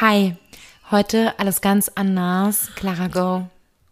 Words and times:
Hi, 0.00 0.34
heute 0.90 1.38
alles 1.38 1.60
ganz 1.60 1.90
anders. 1.94 2.70
Clara, 2.74 3.08
go. 3.08 3.46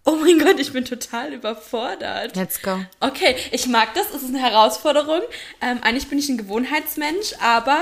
Oh 0.07 0.17
mein 0.17 0.39
Gott, 0.39 0.59
ich 0.59 0.73
bin 0.73 0.87
total 0.87 1.35
überfordert. 1.35 2.35
Let's 2.35 2.63
go. 2.63 2.81
Okay, 3.01 3.37
ich 3.53 3.67
mag 3.67 3.93
das, 3.93 4.07
es 4.15 4.23
ist 4.23 4.31
eine 4.31 4.41
Herausforderung. 4.41 5.21
Ähm, 5.61 5.81
eigentlich 5.83 6.09
bin 6.09 6.19
ich 6.19 6.31
ein 6.31 6.39
Gewohnheitsmensch, 6.39 7.35
aber 7.43 7.77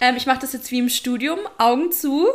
ähm, 0.00 0.16
ich 0.16 0.26
mache 0.26 0.40
das 0.40 0.54
jetzt 0.54 0.72
wie 0.72 0.80
im 0.80 0.88
Studium, 0.88 1.38
Augen 1.58 1.92
zu 1.92 2.26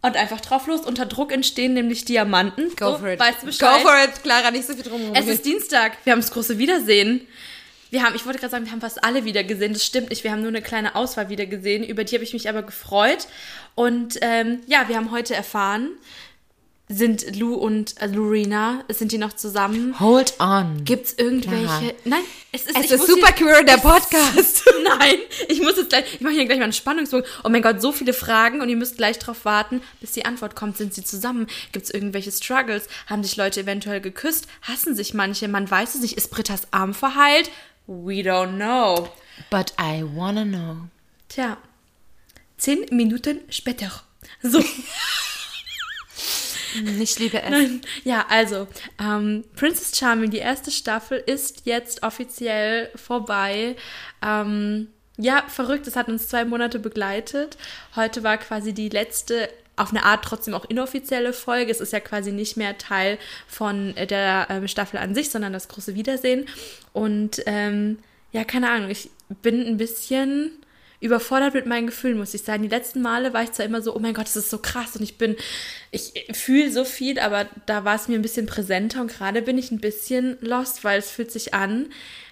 und 0.00 0.16
einfach 0.16 0.40
drauf 0.40 0.66
los. 0.66 0.80
Unter 0.80 1.04
Druck 1.04 1.30
entstehen 1.30 1.74
nämlich 1.74 2.06
Diamanten. 2.06 2.74
Go 2.74 2.92
so, 2.92 2.98
for 3.00 3.08
it. 3.08 3.20
Weißt 3.20 3.42
du 3.42 3.46
Bescheid? 3.48 3.82
Go 3.82 3.86
for 3.86 4.02
it, 4.02 4.22
Clara, 4.22 4.50
nicht 4.50 4.66
so 4.66 4.72
viel 4.72 4.84
drum. 4.84 5.12
Es 5.12 5.26
ist 5.26 5.44
Dienstag, 5.44 5.98
wir 6.04 6.14
haben 6.14 6.22
das 6.22 6.30
große 6.30 6.56
Wiedersehen. 6.56 7.28
Wir 7.90 8.02
haben, 8.02 8.14
ich 8.14 8.24
wollte 8.24 8.38
gerade 8.38 8.50
sagen, 8.52 8.64
wir 8.64 8.72
haben 8.72 8.80
fast 8.80 9.02
alle 9.04 9.24
wieder 9.24 9.44
gesehen. 9.44 9.72
Das 9.72 9.84
stimmt 9.84 10.10
nicht. 10.10 10.24
Wir 10.24 10.30
haben 10.30 10.40
nur 10.40 10.48
eine 10.48 10.62
kleine 10.62 10.94
Auswahl 10.94 11.28
wieder 11.28 11.46
gesehen. 11.46 11.84
Über 11.84 12.04
die 12.04 12.14
habe 12.14 12.24
ich 12.24 12.32
mich 12.32 12.48
aber 12.48 12.62
gefreut. 12.62 13.26
Und 13.74 14.18
ähm, 14.22 14.60
ja, 14.66 14.88
wir 14.88 14.96
haben 14.96 15.10
heute 15.10 15.34
erfahren, 15.34 15.90
sind 16.90 17.36
Lou 17.36 17.54
und 17.54 18.00
äh, 18.02 18.06
Lorena, 18.08 18.82
sind 18.88 19.12
die 19.12 19.18
noch 19.18 19.32
zusammen? 19.32 19.98
Hold 20.00 20.34
on. 20.40 20.84
Gibt's 20.84 21.14
irgendwelche? 21.16 21.64
Clara. 21.64 21.92
Nein, 22.04 22.22
es 22.50 22.62
ist, 22.66 22.76
Es 22.76 22.90
ist 22.90 23.06
super 23.06 23.30
queer, 23.30 23.62
der 23.62 23.76
Podcast. 23.76 24.64
Nein, 24.84 25.14
ich 25.48 25.62
muss 25.62 25.76
jetzt 25.76 25.90
gleich, 25.90 26.14
ich 26.14 26.20
mache 26.20 26.34
hier 26.34 26.46
gleich 26.46 26.58
mal 26.58 26.64
einen 26.64 26.72
Spannungsbogen. 26.72 27.24
Oh 27.44 27.48
mein 27.48 27.62
Gott, 27.62 27.80
so 27.80 27.92
viele 27.92 28.12
Fragen 28.12 28.60
und 28.60 28.68
ihr 28.68 28.76
müsst 28.76 28.96
gleich 28.96 29.20
drauf 29.20 29.44
warten, 29.44 29.82
bis 30.00 30.12
die 30.12 30.24
Antwort 30.24 30.56
kommt. 30.56 30.76
Sind 30.76 30.92
sie 30.92 31.04
zusammen? 31.04 31.46
Gibt's 31.70 31.90
irgendwelche 31.90 32.32
Struggles? 32.32 32.88
Haben 33.06 33.22
sich 33.22 33.36
Leute 33.36 33.60
eventuell 33.60 34.00
geküsst? 34.00 34.48
Hassen 34.62 34.96
sich 34.96 35.14
manche? 35.14 35.46
Man 35.46 35.70
weiß 35.70 35.94
es 35.94 36.00
nicht. 36.00 36.16
Ist 36.16 36.32
Britta's 36.32 36.62
Arm 36.72 36.92
verheilt? 36.92 37.52
We 37.86 38.22
don't 38.22 38.56
know. 38.56 39.08
But 39.50 39.72
I 39.78 40.02
wanna 40.04 40.44
know. 40.44 40.88
Tja, 41.28 41.56
zehn 42.56 42.86
Minuten 42.90 43.40
später. 43.50 43.90
So. 44.42 44.62
Ich 47.00 47.18
liebe 47.18 47.42
es. 47.42 47.80
Ja, 48.04 48.26
also, 48.28 48.66
ähm, 49.00 49.44
Princess 49.56 49.96
Charming, 49.96 50.30
die 50.30 50.38
erste 50.38 50.70
Staffel 50.70 51.18
ist 51.18 51.62
jetzt 51.64 52.02
offiziell 52.02 52.90
vorbei. 52.94 53.76
Ähm, 54.22 54.88
ja, 55.16 55.44
verrückt, 55.48 55.86
es 55.86 55.96
hat 55.96 56.08
uns 56.08 56.28
zwei 56.28 56.44
Monate 56.44 56.78
begleitet. 56.78 57.58
Heute 57.96 58.22
war 58.22 58.38
quasi 58.38 58.72
die 58.72 58.88
letzte, 58.88 59.50
auf 59.80 59.90
eine 59.90 60.04
Art 60.04 60.24
trotzdem 60.24 60.54
auch 60.54 60.64
inoffizielle 60.66 61.32
Folge. 61.32 61.70
Es 61.70 61.80
ist 61.80 61.92
ja 61.92 62.00
quasi 62.00 62.32
nicht 62.32 62.56
mehr 62.56 62.76
Teil 62.78 63.18
von 63.48 63.96
äh, 63.96 64.06
der 64.06 64.46
ähm, 64.50 64.68
Staffel 64.68 64.98
an 64.98 65.14
sich, 65.14 65.30
sondern 65.30 65.52
das 65.52 65.68
große 65.68 65.94
Wiedersehen. 65.94 66.46
Und 66.92 67.42
ähm, 67.46 67.98
ja, 68.32 68.44
keine 68.44 68.70
Ahnung, 68.70 68.90
ich 68.90 69.10
bin 69.42 69.66
ein 69.66 69.76
bisschen 69.76 70.52
überfordert 71.00 71.54
mit 71.54 71.64
meinen 71.64 71.86
Gefühlen, 71.86 72.18
muss 72.18 72.34
ich 72.34 72.42
sagen. 72.42 72.62
Die 72.62 72.68
letzten 72.68 73.00
Male 73.00 73.32
war 73.32 73.42
ich 73.42 73.52
zwar 73.52 73.64
immer 73.64 73.80
so, 73.80 73.96
oh 73.96 73.98
mein 73.98 74.12
Gott, 74.12 74.26
das 74.26 74.36
ist 74.36 74.50
so 74.50 74.58
krass 74.58 74.96
und 74.96 75.02
ich 75.02 75.16
bin, 75.16 75.34
ich 75.90 76.12
fühle 76.32 76.70
so 76.70 76.84
viel, 76.84 77.18
aber 77.18 77.46
da 77.64 77.84
war 77.84 77.96
es 77.96 78.06
mir 78.06 78.16
ein 78.16 78.22
bisschen 78.22 78.44
präsenter 78.44 79.00
und 79.00 79.10
gerade 79.10 79.40
bin 79.40 79.56
ich 79.56 79.70
ein 79.70 79.80
bisschen 79.80 80.36
lost, 80.42 80.84
weil 80.84 80.98
es 80.98 81.10
fühlt 81.10 81.32
sich 81.32 81.54
an 81.54 81.86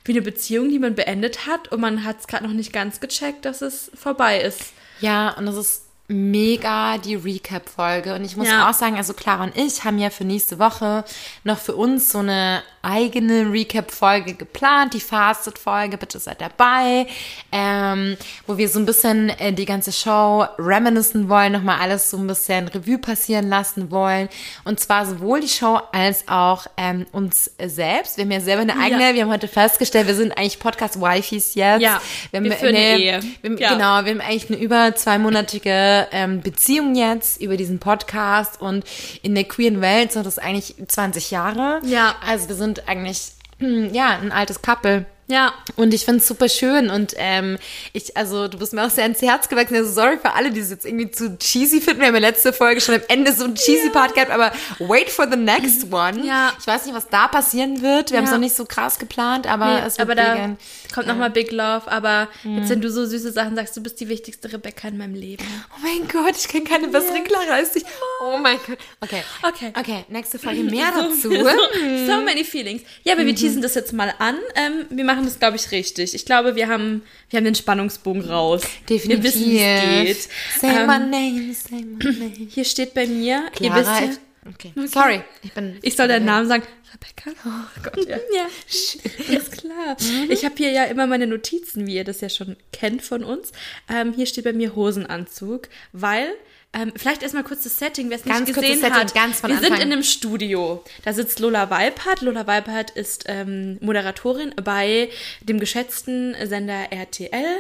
wie 0.05 0.13
eine 0.13 0.23
Beziehung, 0.23 0.69
die 0.69 0.79
man 0.79 0.95
beendet 0.95 1.47
hat 1.47 1.73
und 1.73 1.81
man 1.81 2.05
hat 2.05 2.21
es 2.21 2.27
gerade 2.27 2.45
noch 2.45 2.53
nicht 2.53 2.73
ganz 2.73 3.01
gecheckt, 3.01 3.47
dass 3.47 3.63
es 3.63 3.91
vorbei 3.95 4.41
ist. 4.41 4.73
Ja, 5.01 5.31
und 5.31 5.47
das 5.47 5.57
ist 5.57 5.88
mega 6.09 6.97
die 6.99 7.15
Recap-Folge. 7.15 8.15
Und 8.15 8.25
ich 8.25 8.37
muss 8.37 8.49
Ja. 8.49 8.69
auch 8.69 8.75
sagen, 8.75 8.97
also 8.97 9.13
Clara 9.13 9.45
und 9.45 9.57
ich 9.57 9.85
haben 9.85 9.99
ja 9.99 10.11
für 10.11 10.25
nächste 10.25 10.59
Woche 10.59 11.05
noch 11.45 11.59
für 11.59 11.77
uns 11.77 12.11
so 12.11 12.19
eine 12.19 12.63
eigene 12.83 13.51
Recap-Folge 13.53 14.35
geplant, 14.35 14.95
die 14.95 15.01
Fasted-Folge, 15.01 15.97
bitte 15.99 16.19
seid 16.19 16.41
dabei, 16.41 17.07
ähm, 17.53 18.17
wo 18.47 18.57
wir 18.57 18.69
so 18.69 18.79
ein 18.79 18.87
bisschen 18.87 19.29
äh, 19.31 19.53
die 19.53 19.65
ganze 19.65 19.93
Show 19.93 20.45
reminiscen 20.59 21.29
wollen, 21.29 21.53
nochmal 21.53 21.79
alles 21.81 22.11
so 22.11 22.17
ein 22.19 22.27
bisschen 22.27 22.69
Revue 22.69 22.99
passieren 22.99 23.49
lassen 23.49 23.91
wollen. 23.91 24.29
Und 24.65 24.81
zwar 24.81 25.07
sowohl 25.07 25.41
die 25.41 25.49
Show 25.49 25.81
als 25.93 26.27
auch 26.29 26.67
ähm, 26.77 27.07
uns 27.13 27.51
selbst. 27.65 28.17
Wir 28.17 28.25
haben 28.25 28.31
ja 28.33 28.41
selber 28.41 28.63
eine 28.63 28.79
eigene, 28.79 29.09
Ja. 29.09 29.15
wir 29.15 29.23
haben 29.23 29.33
heute 29.33 29.49
festgestellt, 29.49 30.07
wir 30.07 30.15
sind 30.15 30.33
eigentlich 30.37 30.59
Podcast-Wifis 30.59 31.55
jetzt. 31.55 31.83
Ja, 31.83 32.01
wir, 32.31 32.39
haben 32.39 32.45
wir 32.45 32.53
führen 32.53 32.77
eine 32.77 32.99
Ehe. 32.99 33.21
Wir, 33.43 33.59
Ja. 33.59 33.73
Genau, 33.73 34.05
wir 34.05 34.13
haben 34.13 34.21
eigentlich 34.21 34.51
eine 34.51 34.59
über 34.59 34.95
zweimonatige 34.95 36.07
ähm, 36.13 36.41
Beziehung 36.41 36.95
jetzt 36.95 37.41
über 37.41 37.57
diesen 37.57 37.79
Podcast 37.79 38.61
und 38.61 38.85
in 39.23 39.35
der 39.35 39.45
queeren 39.45 39.81
Welt 39.81 40.13
sind 40.13 40.27
das 40.27 40.39
eigentlich 40.39 40.75
20 40.87 41.31
Jahre. 41.31 41.81
Ja. 41.85 42.15
Also 42.27 42.49
wir 42.49 42.55
sind 42.55 42.68
eigentlich, 42.87 43.33
hm, 43.59 43.93
ja, 43.93 44.19
ein 44.19 44.33
altes 44.33 44.63
Couple. 44.63 45.07
Ja, 45.31 45.53
Und 45.77 45.93
ich 45.93 46.05
finde 46.07 46.21
es 46.21 46.27
super 46.29 46.49
schön 46.49 46.89
und 46.89 47.13
ähm, 47.19 47.59
ich, 47.93 48.17
also 48.17 48.49
du 48.49 48.59
bist 48.59 48.73
mir 48.73 48.85
auch 48.87 48.91
sehr 48.91 49.05
ins 49.05 49.21
Herz 49.21 49.49
gewachsen. 49.49 49.77
Also 49.77 49.93
sorry 49.93 50.17
für 50.17 50.33
alle, 50.33 50.51
die 50.51 50.61
es 50.61 50.71
jetzt 50.71 50.87
irgendwie 50.87 51.11
zu 51.11 51.37
cheesy 51.39 51.81
finden. 51.83 52.01
Wir 52.01 52.09
haben 52.09 52.15
in 52.17 52.23
der 52.23 52.31
letzten 52.31 52.53
Folge 52.55 52.81
schon 52.81 52.95
am 52.95 53.03
Ende 53.09 53.33
so 53.33 53.45
einen 53.45 53.55
cheesy 53.55 53.91
Part 53.91 54.15
gehabt, 54.15 54.31
aber 54.31 54.53
wait 54.79 55.11
for 55.11 55.29
the 55.31 55.37
next 55.37 55.93
one. 55.93 56.25
Ja. 56.27 56.53
Ich 56.59 56.67
weiß 56.67 56.87
nicht, 56.87 56.95
was 56.95 57.09
da 57.09 57.29
passieren 57.29 57.83
wird. 57.83 58.11
Wir 58.11 58.19
haben 58.19 58.25
es 58.25 58.31
Ja. 58.31 58.37
noch 58.37 58.43
nicht 58.43 58.57
so 58.57 58.65
krass 58.65 58.99
geplant, 58.99 59.47
aber 59.47 59.67
nee, 59.67 59.87
es 59.87 59.99
wird 59.99 60.09
aber 60.09 60.15
da 60.15 60.57
kommt 60.95 61.07
nochmal 61.07 61.29
Big 61.31 61.53
Love, 61.53 61.83
aber 61.91 62.29
jetzt, 62.45 62.71
wenn 62.71 62.81
du 62.81 62.91
so 62.91 63.05
süße 63.05 63.31
Sachen 63.33 63.55
sagst, 63.55 63.77
du 63.77 63.83
bist 63.83 64.01
die 64.01 64.09
wichtigste 64.09 64.51
Rebecca 64.51 64.89
in 64.89 64.97
meinem 64.97 65.15
Leben. 65.15 65.45
Oh 65.77 65.81
mein 65.83 66.09
Gott, 66.09 66.37
ich 66.39 66.49
kenne 66.49 66.65
keine 66.65 66.89
bessere 66.89 67.23
Clara 67.25 67.53
als 67.57 67.73
dich. 67.73 67.85
Oh 68.25 68.39
mein 68.39 68.57
Gott. 68.67 68.79
Okay. 69.03 69.23
Okay. 69.47 69.73
Okay, 69.79 70.05
nächste 70.09 70.39
Folge 70.39 70.63
mehr 70.65 70.87
so, 70.95 71.03
dazu. 71.03 71.31
So, 71.31 72.07
so 72.07 72.21
many 72.23 72.45
feelings. 72.45 72.81
Ja, 73.05 73.13
aber 73.13 73.27
wir 73.27 73.35
teasen 73.35 73.61
das 73.61 73.75
jetzt 73.75 73.93
mal 73.93 74.15
an. 74.19 74.37
Ähm, 74.55 74.87
wir 74.89 75.05
machen 75.05 75.18
das, 75.25 75.39
glaube 75.39 75.57
ich, 75.57 75.71
richtig. 75.71 76.15
Ich 76.15 76.25
glaube, 76.25 76.55
wir 76.57 76.69
haben, 76.69 77.03
wir 77.31 77.37
haben 77.39 77.45
den 77.45 77.55
Spannungsbogen 77.55 78.23
raus. 78.25 78.63
Definitiv. 78.89 79.09
Wir 79.09 79.23
wissen, 79.23 79.45
wie 79.51 79.59
es 79.59 80.29
geht. 80.29 80.29
Say 80.61 80.69
Ähm, 80.71 80.87
my 80.87 80.99
name, 80.99 81.55
say 81.55 81.83
my 81.85 82.05
name. 82.05 82.49
Hier 82.51 82.65
steht 82.65 82.95
bei 82.95 83.07
mir, 83.07 83.45
ihr 83.45 83.51
Clara, 83.71 83.77
wisst 83.77 83.89
ja, 83.91 84.11
ich- 84.11 84.55
okay. 84.55 84.73
Sorry, 84.89 85.21
ich 85.43 85.53
bin. 85.53 85.79
ich 85.83 85.97
soll 85.97 86.09
deinen 86.09 86.25
Namen 86.27 86.49
sagen. 86.49 86.63
Rebecca? 86.95 87.31
Oh 87.45 87.81
Gott, 87.83 88.09
ja. 88.09 88.17
ja, 88.35 89.37
ist 89.37 89.53
klar. 89.59 89.97
Ich 90.31 90.45
habe 90.47 90.55
hier 90.57 90.71
ja 90.73 90.85
immer 90.85 91.07
meine 91.07 91.27
Notizen, 91.27 91.87
wie 91.87 91.97
ihr 91.97 92.05
das 92.05 92.23
ja 92.23 92.31
schon 92.31 92.57
kennt 92.73 93.03
von 93.03 93.25
uns. 93.25 93.53
Ähm, 93.91 94.15
hier 94.15 94.25
steht 94.25 94.45
bei 94.45 94.55
mir 94.55 94.75
Hosenanzug, 94.75 95.69
weil 95.93 96.29
ähm, 96.75 96.93
vielleicht 96.95 97.23
erstmal 97.23 97.45
kurz 97.45 97.63
das 97.63 97.79
Setting, 97.79 98.11
wer 98.11 98.19
es 98.19 98.25
nicht 98.27 98.47
gesehen 98.47 98.79
Setting, 98.79 98.93
hat. 98.95 99.15
ganz 99.15 99.41
von 99.41 99.49
Wir 99.51 99.57
sind 99.57 99.73
Anfang. 99.73 99.81
in 99.87 99.93
einem 99.93 100.03
Studio. 100.03 100.85
Da 101.03 101.15
sitzt 101.15 101.39
Lola 101.41 101.71
Weipert. 101.71 102.21
Lola 102.21 102.47
Weipert 102.47 102.91
ist 102.91 103.25
ähm, 103.27 103.79
Moderatorin 103.81 104.55
bei 104.63 105.09
dem 105.41 105.61
geschätzten 105.61 106.37
Sender 106.47 106.93
RTL. 106.93 107.57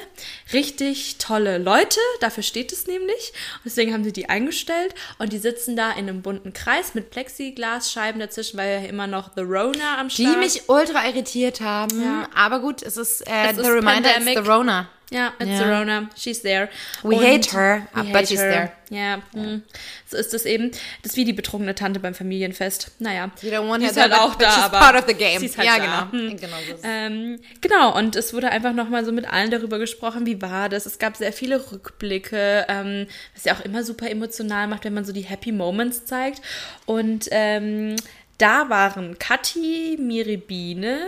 Richtig 0.52 1.16
tolle 1.18 1.56
Leute, 1.58 1.98
dafür 2.20 2.42
steht 2.42 2.70
es 2.72 2.86
nämlich. 2.86 3.32
Und 3.56 3.62
deswegen 3.64 3.94
haben 3.94 4.04
sie 4.04 4.12
die 4.12 4.28
eingestellt 4.28 4.94
und 5.18 5.32
die 5.32 5.38
sitzen 5.38 5.74
da 5.74 5.90
in 5.92 6.08
einem 6.08 6.20
bunten 6.22 6.52
Kreis 6.52 6.94
mit 6.94 7.10
Plexiglasscheiben 7.10 8.20
dazwischen, 8.20 8.58
weil 8.58 8.82
ja 8.82 8.88
immer 8.88 9.06
noch 9.06 9.30
The 9.34 9.42
Rona 9.42 9.98
am 9.98 10.08
Die 10.08 10.22
Start. 10.26 10.38
mich 10.38 10.68
ultra 10.68 11.06
irritiert 11.08 11.60
haben. 11.62 12.02
Ja. 12.02 12.28
Aber 12.34 12.60
gut, 12.60 12.82
es 12.82 12.96
ist, 12.98 13.22
äh, 13.26 13.48
Es 13.50 13.56
the 13.56 13.62
ist 13.62 13.68
reminder, 13.68 14.10
Pandemic. 14.10 14.36
it's 14.36 14.44
the 14.44 14.50
Rona. 14.50 14.88
Ja, 15.10 15.32
it's 15.38 15.48
Ja. 15.50 15.58
the 15.58 15.64
Rona. 15.64 16.10
She's 16.16 16.42
there. 16.42 16.68
We 17.02 17.16
Und 17.16 17.24
hate 17.24 17.50
her, 17.56 17.86
we 17.94 18.02
but 18.04 18.14
hate 18.16 18.26
she's 18.28 18.40
her. 18.40 18.50
there. 18.50 18.72
Ja, 18.90 19.22
hm. 19.32 19.62
so 20.06 20.16
ist 20.18 20.34
es 20.34 20.44
eben. 20.44 20.70
Das 21.02 21.12
ist 21.12 21.16
wie 21.16 21.24
die 21.24 21.32
betrunkene 21.32 21.74
Tante 21.74 21.98
beim 22.00 22.14
Familienfest. 22.14 22.90
Naja. 22.98 23.30
You 23.42 23.50
don't 23.50 23.68
want 23.68 23.80
die 23.82 23.86
her 23.86 23.92
ist 23.92 24.00
halt 24.00 24.12
auch 24.14 24.34
da, 24.34 24.50
she's 24.50 24.64
aber 24.64 24.78
part 24.78 24.96
of 24.96 25.04
the 25.06 25.14
game. 25.14 25.40
Sie 25.40 25.46
ist 25.46 25.56
halt 25.56 25.66
Ja, 25.66 25.78
da. 25.78 26.08
genau. 26.10 26.12
Hm. 26.30 26.36
Genau 26.38 26.56
so. 26.68 26.74
Ähm, 26.84 27.40
genau, 27.62 27.96
und 27.96 28.16
es 28.16 28.34
wurde 28.34 28.50
einfach 28.50 28.72
nochmal 28.74 29.04
so 29.04 29.12
mit 29.12 29.26
allen 29.30 29.50
darüber 29.50 29.78
gesprochen, 29.78 30.26
wie 30.26 30.40
war 30.42 30.68
das. 30.68 30.84
Es 30.84 30.98
gab 30.98 31.16
sehr 31.16 31.32
viele 31.32 31.72
Rückblicke, 31.72 32.66
ähm, 32.68 33.06
was 33.34 33.44
ja 33.44 33.54
auch 33.54 33.64
immer 33.64 33.82
super 33.84 34.10
emotional 34.10 34.66
macht, 34.68 34.84
wenn 34.84 34.94
man 34.94 35.04
so 35.06 35.12
die 35.12 35.22
Happy 35.22 35.52
Moments 35.52 36.04
zeigt. 36.04 36.42
Und 36.86 37.28
ähm, 37.30 37.96
da 38.38 38.68
waren 38.70 39.18
Kathi, 39.18 39.98
Miribine, 40.00 41.00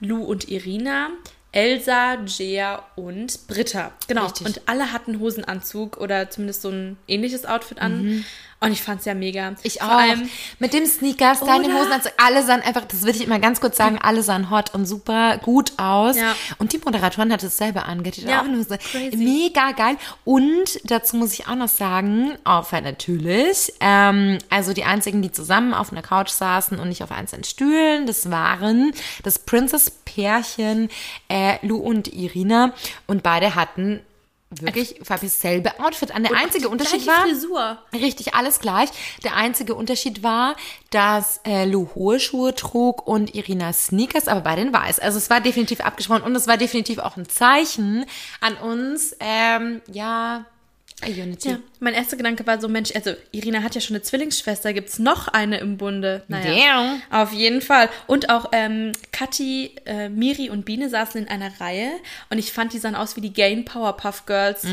Lou 0.00 0.22
und 0.24 0.48
Irina, 0.48 1.10
Elsa, 1.52 2.18
Jea 2.26 2.82
und 2.96 3.46
Britta. 3.46 3.92
Genau. 4.08 4.24
Richtig. 4.24 4.46
Und 4.46 4.62
alle 4.66 4.92
hatten 4.92 5.20
Hosenanzug 5.20 5.98
oder 5.98 6.30
zumindest 6.30 6.62
so 6.62 6.70
ein 6.70 6.96
ähnliches 7.06 7.44
Outfit 7.44 7.78
an. 7.80 8.24
Und 8.62 8.72
ich 8.72 8.82
fand's 8.82 9.04
ja 9.04 9.14
mega. 9.14 9.50
Mhm. 9.50 9.56
Ich 9.62 9.78
Vor 9.80 9.88
auch. 9.88 9.98
allem, 9.98 10.28
Mit 10.58 10.72
dem 10.72 10.86
Sneakers, 10.86 11.40
den 11.40 11.48
Oder? 11.48 11.74
Hosenanzug, 11.74 12.12
alle 12.16 12.42
sahen 12.44 12.62
einfach, 12.62 12.84
das 12.84 13.02
will 13.02 13.10
ich 13.14 13.24
immer 13.24 13.38
ganz 13.38 13.60
kurz 13.60 13.76
sagen, 13.76 13.98
alle 14.02 14.22
sahen 14.22 14.50
hot 14.50 14.74
und 14.74 14.86
super 14.86 15.38
gut 15.38 15.72
aus. 15.78 16.16
Ja. 16.16 16.34
Und 16.58 16.72
die 16.72 16.78
Moderatorin 16.78 17.32
hat 17.32 17.42
dasselbe 17.42 17.84
angeht. 17.84 18.16
Die 18.16 18.22
hat 18.22 18.30
Ja, 18.30 18.40
auch 18.42 18.46
nur 18.46 18.62
so 18.64 18.76
crazy. 18.76 19.16
mega 19.16 19.72
geil. 19.72 19.96
Und 20.24 20.78
dazu 20.84 21.16
muss 21.16 21.32
ich 21.34 21.48
auch 21.48 21.54
noch 21.56 21.68
sagen, 21.68 22.32
Aufwand 22.44 22.84
natürlich. 22.84 23.72
Ähm, 23.80 24.38
also 24.50 24.72
die 24.72 24.84
einzigen, 24.84 25.22
die 25.22 25.32
zusammen 25.32 25.74
auf 25.74 25.92
einer 25.92 26.02
Couch 26.02 26.30
saßen 26.30 26.78
und 26.78 26.88
nicht 26.88 27.02
auf 27.02 27.10
einzelnen 27.12 27.44
Stühlen, 27.44 28.06
das 28.06 28.30
waren 28.30 28.92
das 29.22 29.38
Princess-Pärchen 29.40 30.88
äh, 31.28 31.64
Lou 31.66 31.76
und 31.78 32.08
Irina. 32.12 32.72
Und 33.06 33.22
beide 33.22 33.54
hatten 33.54 34.00
wirklich 34.60 34.96
fast 35.02 35.22
dasselbe 35.22 35.78
Outfit 35.80 36.14
an. 36.14 36.24
Der 36.24 36.36
einzige 36.36 36.68
Unterschied 36.68 37.06
war. 37.06 37.22
Frisur. 37.22 37.78
Richtig, 37.92 38.34
alles 38.34 38.60
gleich. 38.60 38.90
Der 39.24 39.36
einzige 39.36 39.74
Unterschied 39.74 40.22
war, 40.22 40.56
dass 40.90 41.40
äh, 41.46 41.64
Lou 41.64 41.88
hohe 41.94 42.20
Schuhe 42.20 42.54
trug 42.54 43.06
und 43.06 43.34
Irina 43.34 43.72
Sneakers, 43.72 44.28
aber 44.28 44.42
bei 44.42 44.56
den 44.56 44.72
weiß. 44.72 44.98
Also 44.98 45.18
es 45.18 45.30
war 45.30 45.40
definitiv 45.40 45.80
abgesprochen 45.80 46.22
und 46.22 46.34
es 46.36 46.46
war 46.46 46.56
definitiv 46.56 46.98
auch 46.98 47.16
ein 47.16 47.28
Zeichen 47.28 48.04
an 48.40 48.56
uns, 48.56 49.16
ähm, 49.20 49.80
ja, 49.90 50.44
Unity. 51.06 51.50
Ja, 51.50 51.58
mein 51.80 51.94
erster 51.94 52.16
Gedanke 52.16 52.46
war 52.46 52.60
so, 52.60 52.68
Mensch, 52.68 52.92
also 52.94 53.12
Irina 53.32 53.62
hat 53.62 53.74
ja 53.74 53.80
schon 53.80 53.96
eine 53.96 54.02
Zwillingsschwester, 54.02 54.72
gibt's 54.72 54.98
noch 54.98 55.28
eine 55.28 55.58
im 55.58 55.76
Bunde? 55.76 56.22
Naja, 56.28 56.98
auf 57.10 57.32
jeden 57.32 57.60
Fall. 57.60 57.88
Und 58.06 58.30
auch 58.30 58.50
ähm, 58.52 58.92
Kathi, 59.12 59.74
äh, 59.84 60.08
Miri 60.08 60.50
und 60.50 60.64
Biene 60.64 60.88
saßen 60.88 61.22
in 61.22 61.28
einer 61.28 61.60
Reihe 61.60 61.90
und 62.30 62.38
ich 62.38 62.52
fand, 62.52 62.72
die 62.72 62.78
sahen 62.78 62.94
aus 62.94 63.16
wie 63.16 63.20
die 63.20 63.32
Gain 63.32 63.64
Powerpuff 63.64 64.26
Girls. 64.26 64.66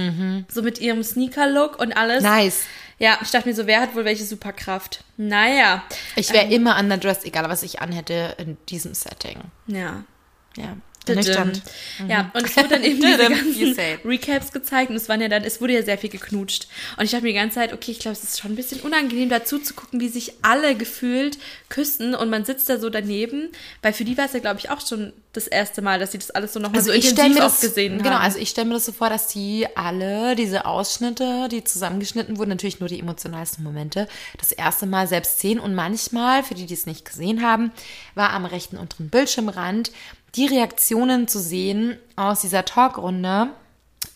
So 0.49 0.61
mit 0.61 0.79
ihrem 0.79 1.03
Sneaker-Look 1.03 1.79
und 1.79 1.93
alles. 1.93 2.23
Nice. 2.23 2.63
Ja, 2.99 3.17
ich 3.21 3.31
dachte 3.31 3.47
mir 3.47 3.55
so, 3.55 3.65
wer 3.65 3.79
hat 3.79 3.95
wohl 3.95 4.03
welche 4.05 4.25
Superkraft? 4.25 5.03
Naja. 5.15 5.83
Ich 6.15 6.33
wäre 6.33 6.51
immer 6.51 6.77
underdressed, 6.77 7.25
egal 7.25 7.49
was 7.49 7.63
ich 7.63 7.81
anhätte 7.81 8.35
in 8.37 8.57
diesem 8.67 8.93
Setting. 8.93 9.39
Ja. 9.67 10.03
Ja. 10.57 10.75
Nüchtern. 11.15 11.61
Ja, 12.07 12.31
und 12.33 12.45
es 12.45 12.55
wurde 12.55 12.69
dann 12.69 12.83
eben 12.83 13.01
diese 13.01 13.17
ganzen. 13.17 13.75
Recaps 14.05 14.51
gezeigt 14.51 14.89
und 14.89 14.95
es 14.95 15.09
waren 15.09 15.21
ja 15.21 15.27
dann, 15.27 15.43
es 15.43 15.61
wurde 15.61 15.73
ja 15.73 15.83
sehr 15.83 15.97
viel 15.97 16.09
geknutscht. 16.09 16.67
Und 16.97 17.05
ich 17.05 17.11
dachte 17.11 17.23
mir 17.23 17.29
die 17.29 17.35
ganze 17.35 17.55
Zeit, 17.55 17.73
okay, 17.73 17.91
ich 17.91 17.99
glaube, 17.99 18.17
es 18.17 18.23
ist 18.23 18.39
schon 18.39 18.51
ein 18.51 18.55
bisschen 18.55 18.81
unangenehm 18.81 19.29
dazu 19.29 19.59
zu 19.59 19.73
gucken, 19.73 19.99
wie 19.99 20.09
sich 20.09 20.33
alle 20.41 20.75
gefühlt 20.75 21.37
küssen 21.69 22.15
und 22.15 22.29
man 22.29 22.45
sitzt 22.45 22.69
da 22.69 22.79
so 22.79 22.89
daneben, 22.89 23.49
weil 23.81 23.93
für 23.93 24.03
die 24.03 24.17
war 24.17 24.25
es 24.25 24.33
ja, 24.33 24.39
glaube 24.39 24.59
ich, 24.59 24.69
auch 24.69 24.85
schon 24.85 25.13
das 25.33 25.47
erste 25.47 25.81
Mal, 25.83 25.99
dass 25.99 26.11
sie 26.11 26.17
das 26.17 26.31
alles 26.31 26.53
so 26.53 26.59
nochmal 26.59 26.79
Also 26.79 26.91
so 26.91 26.95
intensiv 26.95 27.35
mir 27.35 27.41
das 27.41 27.61
gesehen 27.61 27.99
genau, 27.99 28.15
haben. 28.15 28.23
also 28.23 28.39
ich 28.39 28.49
stelle 28.49 28.67
mir 28.67 28.73
das 28.73 28.85
so 28.85 28.91
vor, 28.91 29.09
dass 29.09 29.27
die 29.27 29.67
alle 29.75 30.35
diese 30.35 30.65
Ausschnitte, 30.65 31.47
die 31.51 31.63
zusammengeschnitten 31.63 32.37
wurden, 32.37 32.49
natürlich 32.49 32.79
nur 32.79 32.89
die 32.89 32.99
emotionalsten 32.99 33.63
Momente, 33.63 34.07
das 34.39 34.51
erste 34.51 34.87
Mal 34.87 35.07
selbst 35.07 35.39
sehen 35.39 35.59
und 35.59 35.75
manchmal, 35.75 36.43
für 36.43 36.55
die, 36.55 36.65
die 36.65 36.73
es 36.73 36.87
nicht 36.87 37.05
gesehen 37.05 37.43
haben, 37.43 37.71
war 38.15 38.31
am 38.31 38.45
rechten 38.45 38.77
unteren 38.77 39.09
Bildschirmrand 39.09 39.91
die 40.35 40.45
Reaktionen 40.45 41.27
zu 41.27 41.39
sehen 41.39 41.97
aus 42.15 42.41
dieser 42.41 42.65
Talkrunde 42.65 43.49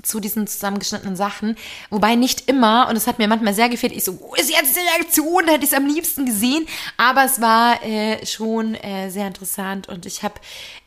zu 0.03 0.19
diesen 0.19 0.45
zusammengeschnittenen 0.47 1.15
Sachen. 1.15 1.55
Wobei 1.89 2.15
nicht 2.15 2.49
immer, 2.49 2.87
und 2.89 2.95
es 2.95 3.07
hat 3.07 3.19
mir 3.19 3.27
manchmal 3.27 3.53
sehr 3.53 3.69
gefehlt, 3.69 3.93
ich 3.93 4.03
so, 4.03 4.19
wo 4.19 4.35
ist 4.35 4.51
jetzt 4.51 4.75
die 4.75 4.79
Reaktion? 4.79 5.45
Da 5.45 5.53
hätte 5.53 5.63
ich 5.63 5.71
es 5.71 5.77
am 5.77 5.87
liebsten 5.87 6.25
gesehen. 6.25 6.67
Aber 6.97 7.23
es 7.23 7.41
war 7.41 7.83
äh, 7.83 8.25
schon 8.25 8.75
äh, 8.75 9.09
sehr 9.09 9.27
interessant 9.27 9.87
und 9.87 10.05
ich 10.05 10.23
habe 10.23 10.35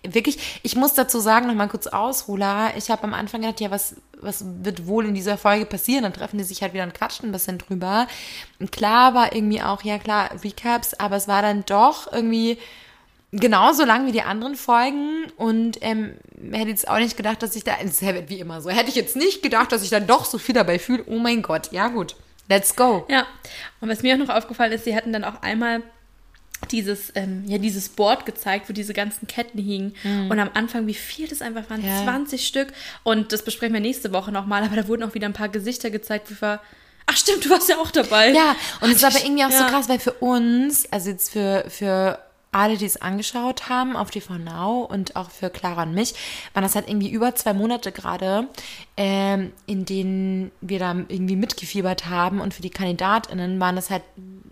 wirklich, 0.02 0.60
ich 0.62 0.76
muss 0.76 0.94
dazu 0.94 1.18
sagen, 1.18 1.46
nochmal 1.46 1.68
kurz 1.68 1.86
Ausruler, 1.86 2.76
ich 2.76 2.90
habe 2.90 3.04
am 3.04 3.14
Anfang 3.14 3.40
gedacht, 3.40 3.60
ja, 3.60 3.70
was, 3.70 3.96
was 4.20 4.44
wird 4.62 4.86
wohl 4.86 5.06
in 5.06 5.14
dieser 5.14 5.38
Folge 5.38 5.66
passieren? 5.66 6.02
Dann 6.02 6.12
treffen 6.12 6.38
die 6.38 6.44
sich 6.44 6.62
halt 6.62 6.74
wieder 6.74 6.84
und 6.84 6.94
quatschen 6.94 7.28
ein 7.28 7.32
bisschen 7.32 7.58
drüber. 7.58 8.06
Und 8.60 8.70
klar 8.70 9.14
war 9.14 9.34
irgendwie 9.34 9.62
auch, 9.62 9.82
ja 9.82 9.98
klar, 9.98 10.30
Recaps, 10.44 10.94
aber 10.94 11.16
es 11.16 11.26
war 11.26 11.42
dann 11.42 11.64
doch 11.64 12.12
irgendwie 12.12 12.58
genauso 13.32 13.84
lang 13.84 14.06
wie 14.06 14.12
die 14.12 14.22
anderen 14.22 14.54
Folgen 14.56 15.26
und 15.36 15.78
ähm, 15.82 16.14
hätte 16.52 16.68
jetzt 16.70 16.88
auch 16.88 16.98
nicht 16.98 17.16
gedacht, 17.16 17.42
dass 17.42 17.56
ich 17.56 17.64
da, 17.64 17.72
es 17.84 18.00
wird 18.02 18.28
wie 18.30 18.38
immer 18.40 18.60
so, 18.60 18.70
hätte 18.70 18.88
ich 18.88 18.94
jetzt 18.94 19.16
nicht 19.16 19.42
gedacht, 19.42 19.72
dass 19.72 19.82
ich 19.82 19.90
dann 19.90 20.06
doch 20.06 20.24
so 20.24 20.38
viel 20.38 20.54
dabei 20.54 20.78
fühle. 20.78 21.04
Oh 21.06 21.18
mein 21.18 21.42
Gott, 21.42 21.72
ja 21.72 21.88
gut, 21.88 22.14
let's 22.48 22.76
go. 22.76 23.04
Ja, 23.08 23.26
und 23.80 23.88
was 23.88 24.02
mir 24.02 24.14
auch 24.14 24.18
noch 24.18 24.34
aufgefallen 24.34 24.72
ist, 24.72 24.84
sie 24.84 24.96
hatten 24.96 25.12
dann 25.12 25.24
auch 25.24 25.42
einmal 25.42 25.82
dieses, 26.70 27.12
ähm, 27.14 27.44
ja, 27.46 27.58
dieses 27.58 27.90
Board 27.90 28.24
gezeigt, 28.24 28.68
wo 28.68 28.72
diese 28.72 28.94
ganzen 28.94 29.26
Ketten 29.28 29.58
hingen. 29.58 29.94
Und 30.30 30.40
am 30.40 30.48
Anfang, 30.54 30.86
wie 30.86 30.94
viel 30.94 31.28
das 31.28 31.42
einfach 31.42 31.68
waren, 31.68 31.82
Mhm. 31.82 31.86
Ja. 31.88 32.02
20 32.04 32.46
Stück. 32.46 32.72
Und 33.02 33.32
das 33.32 33.42
besprechen 33.44 33.74
wir 33.74 33.80
nächste 33.80 34.10
Woche 34.12 34.32
nochmal, 34.32 34.62
aber 34.64 34.74
da 34.74 34.88
wurden 34.88 35.02
auch 35.02 35.12
wieder 35.14 35.26
ein 35.28 35.34
paar 35.34 35.50
Gesichter 35.50 35.90
gezeigt, 35.90 36.30
wo 36.30 36.34
ich 36.34 36.40
war, 36.42 36.62
ach 37.04 37.16
stimmt, 37.16 37.44
du 37.44 37.50
warst 37.50 37.68
ja 37.68 37.76
auch 37.76 37.90
dabei. 37.90 38.30
Ja, 38.30 38.56
und 38.80 38.88
es 38.90 38.96
ist 38.96 39.04
aber 39.04 39.22
irgendwie 39.22 39.44
auch 39.44 39.50
so 39.50 39.64
Ja. 39.64 39.68
krass, 39.68 39.88
weil 39.90 39.98
für 39.98 40.14
uns, 40.14 40.90
also 40.90 41.10
jetzt 41.10 41.30
für, 41.30 41.66
für 41.68 42.18
alle, 42.52 42.76
die 42.76 42.86
es 42.86 43.00
angeschaut 43.00 43.68
haben 43.68 43.96
auf 43.96 44.10
TV 44.10 44.38
Now 44.38 44.82
und 44.82 45.14
auch 45.16 45.30
für 45.30 45.50
Clara 45.50 45.82
und 45.82 45.94
mich, 45.94 46.14
waren 46.54 46.62
das 46.62 46.74
halt 46.74 46.88
irgendwie 46.88 47.10
über 47.10 47.34
zwei 47.34 47.52
Monate 47.52 47.92
gerade, 47.92 48.48
ähm, 48.96 49.52
in 49.66 49.84
denen 49.84 50.50
wir 50.60 50.78
da 50.78 50.92
irgendwie 51.08 51.36
mitgefiebert 51.36 52.06
haben. 52.06 52.40
Und 52.40 52.54
für 52.54 52.62
die 52.62 52.70
KandidatInnen 52.70 53.60
waren 53.60 53.76
das 53.76 53.90
halt, 53.90 54.02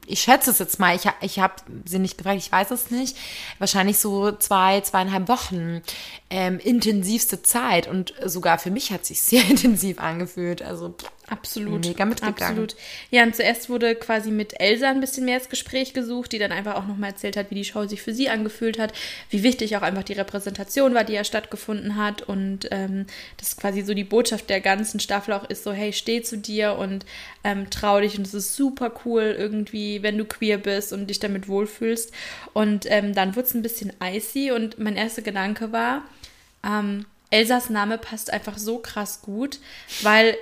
ich 0.06 0.20
schätze 0.20 0.50
es 0.50 0.58
jetzt 0.58 0.79
mal, 0.79 0.94
ich, 0.94 1.08
ich 1.23 1.38
habe 1.38 1.55
sie 1.87 1.99
nicht 1.99 2.19
gefragt, 2.19 2.38
ich 2.38 2.52
weiß 2.52 2.70
es 2.73 2.91
nicht, 2.91 3.17
wahrscheinlich 3.58 3.99
so 3.99 4.32
zwei, 4.32 4.82
zweieinhalb 4.82 5.29
Wochen 5.29 5.81
ähm, 6.29 6.58
intensivste 6.58 7.43
Zeit. 7.43 7.87
Und 7.88 8.12
sogar 8.25 8.58
für 8.58 8.70
mich 8.70 8.93
hat 8.93 9.06
sich 9.06 9.23
sehr 9.23 9.44
intensiv 9.49 9.99
angefühlt, 9.99 10.61
also 10.61 10.90
pff, 10.90 11.11
Absolut. 11.26 11.87
Mega 11.87 12.05
mitgegangen. 12.05 12.43
Absolut. 12.43 12.76
Ja, 13.11 13.23
und 13.23 13.35
zuerst 13.35 13.71
wurde 13.71 13.94
quasi 13.94 14.31
mit 14.31 14.61
Elsa 14.61 14.91
ein 14.91 15.00
bisschen 15.00 15.25
mehr 15.25 15.38
ins 15.38 15.49
Gespräch 15.49 15.94
gesucht, 15.94 16.32
die 16.32 16.38
dann 16.38 16.53
einfach 16.53 16.75
auch 16.75 16.87
nochmal 16.87 17.11
erzählt 17.11 17.37
hat, 17.37 17.50
wie 17.50 17.55
die 17.55 17.65
Show 17.65 17.87
sich 17.87 18.03
für 18.03 18.12
sie 18.12 18.29
angefühlt 18.29 18.79
hat, 18.79 18.93
wie 19.31 19.43
wichtig 19.43 19.76
auch 19.76 19.82
einfach 19.82 20.03
die 20.03 20.12
Repräsentation 20.12 20.94
war, 20.94 21.05
die 21.05 21.15
ja 21.15 21.25
stattgefunden 21.25 21.97
hat 21.97 22.23
und 22.23 22.69
ähm, 22.71 23.06
das 23.38 23.56
quasi 23.56 23.82
so 23.82 23.94
die 23.94 24.05
Botschaft 24.05 24.50
der 24.50 24.61
ganzen 24.61 25.00
Staffel 25.00 25.32
auch 25.32 25.49
ist, 25.49 25.65
so 25.65 25.73
hey, 25.73 25.93
steh 25.93 26.23
zu 26.23 26.37
dir 26.37 26.76
und 26.76 27.06
ähm, 27.43 27.71
trau 27.71 28.00
dich 28.00 28.19
und 28.19 28.26
es 28.26 28.35
ist 28.35 28.55
super 28.55 28.93
cool 29.05 29.35
irgendwie, 29.37 30.03
wenn 30.03 30.19
du 30.19 30.26
queer 30.26 30.59
bist 30.59 30.93
und 30.93 31.09
dich 31.09 31.21
damit 31.21 31.49
wohlfühlst. 31.49 32.12
Und 32.53 32.85
ähm, 32.91 33.15
dann 33.15 33.35
wurde 33.35 33.49
es 33.49 33.55
ein 33.55 33.62
bisschen 33.62 33.93
icy 34.03 34.53
und 34.53 34.79
mein 34.79 34.97
erster 34.97 35.23
Gedanke 35.23 35.73
war, 35.73 36.03
ähm, 36.62 37.06
Elsas 37.31 37.69
Name 37.69 37.99
passt 37.99 38.32
einfach 38.32 38.59
so 38.59 38.79
krass 38.79 39.21
gut, 39.23 39.59
weil 40.03 40.37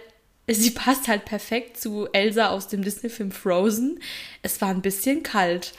sie 0.49 0.71
passt 0.71 1.07
halt 1.07 1.25
perfekt 1.25 1.81
zu 1.81 2.09
Elsa 2.13 2.49
aus 2.49 2.67
dem 2.67 2.83
Disney-Film 2.83 3.31
Frozen. 3.31 4.01
Es 4.43 4.61
war 4.61 4.71
ein 4.71 4.83
bisschen 4.83 5.23
kalt. 5.23 5.73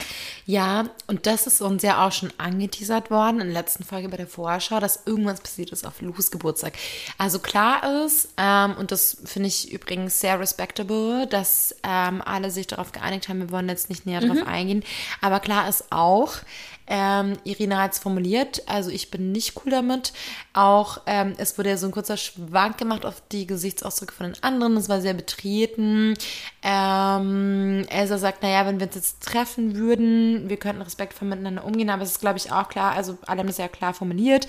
Ja, 0.46 0.88
und 1.06 1.26
das 1.26 1.46
ist 1.46 1.60
uns 1.60 1.82
ja 1.82 2.06
auch 2.06 2.12
schon 2.12 2.32
angeteasert 2.38 3.10
worden 3.10 3.40
in 3.40 3.48
der 3.48 3.62
letzten 3.62 3.84
Folge 3.84 4.08
bei 4.08 4.16
der 4.16 4.26
Vorschau, 4.26 4.80
dass 4.80 5.02
irgendwas 5.04 5.40
passiert 5.40 5.70
ist 5.70 5.86
auf 5.86 6.00
Lus 6.00 6.30
Geburtstag. 6.30 6.72
Also 7.18 7.40
klar 7.40 8.04
ist, 8.04 8.30
ähm, 8.38 8.74
und 8.78 8.90
das 8.90 9.18
finde 9.24 9.48
ich 9.48 9.70
übrigens 9.70 10.20
sehr 10.20 10.40
respectable, 10.40 11.26
dass 11.26 11.76
ähm, 11.82 12.22
alle 12.22 12.50
sich 12.50 12.66
darauf 12.66 12.92
geeinigt 12.92 13.28
haben, 13.28 13.40
wir 13.40 13.50
wollen 13.50 13.68
jetzt 13.68 13.90
nicht 13.90 14.06
näher 14.06 14.20
drauf 14.20 14.46
eingehen, 14.46 14.82
aber 15.20 15.40
klar 15.40 15.68
ist 15.68 15.84
auch, 15.90 16.36
ähm, 16.86 17.38
Irina 17.44 17.82
hat 17.82 17.92
es 17.94 17.98
formuliert, 17.98 18.62
also 18.66 18.90
ich 18.90 19.10
bin 19.10 19.32
nicht 19.32 19.54
cool 19.56 19.70
damit. 19.70 20.12
Auch 20.52 21.00
ähm, 21.06 21.34
es 21.38 21.56
wurde 21.56 21.70
ja 21.70 21.76
so 21.76 21.86
ein 21.86 21.92
kurzer 21.92 22.16
Schwank 22.16 22.76
gemacht 22.76 23.06
auf 23.06 23.22
die 23.32 23.46
Gesichtsausdrücke 23.46 24.12
von 24.12 24.26
den 24.26 24.42
anderen. 24.42 24.74
Das 24.74 24.88
war 24.88 25.00
sehr 25.00 25.14
betreten. 25.14 26.14
Ähm, 26.62 27.86
Elsa 27.88 28.18
sagt, 28.18 28.42
naja, 28.42 28.66
wenn 28.66 28.80
wir 28.80 28.86
uns 28.86 28.96
jetzt 28.96 29.22
treffen 29.22 29.76
würden, 29.76 30.48
wir 30.48 30.58
könnten 30.58 30.82
respektvoll 30.82 31.28
miteinander 31.28 31.64
umgehen, 31.64 31.90
aber 31.90 32.02
es 32.02 32.12
ist, 32.12 32.20
glaube 32.20 32.38
ich, 32.38 32.52
auch 32.52 32.68
klar, 32.68 32.92
also 32.92 33.16
alle 33.26 33.40
haben 33.40 33.46
das 33.46 33.58
ja 33.58 33.68
klar 33.68 33.94
formuliert. 33.94 34.46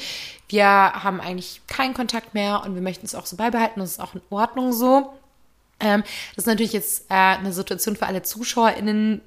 Wir 0.49 0.65
haben 0.65 1.21
eigentlich 1.21 1.61
keinen 1.67 1.93
Kontakt 1.93 2.33
mehr 2.33 2.63
und 2.65 2.75
wir 2.75 2.81
möchten 2.81 3.05
es 3.05 3.15
auch 3.15 3.25
so 3.25 3.37
beibehalten. 3.37 3.79
Das 3.79 3.91
ist 3.91 4.01
auch 4.01 4.13
in 4.13 4.21
Ordnung 4.29 4.73
so. 4.73 5.13
Ähm, 5.79 6.03
das 6.35 6.43
ist 6.43 6.47
natürlich 6.47 6.73
jetzt 6.73 7.05
äh, 7.09 7.13
eine 7.13 7.51
Situation 7.51 7.95
für 7.95 8.05
alle 8.05 8.23
ZuschauerInnen. 8.23 9.21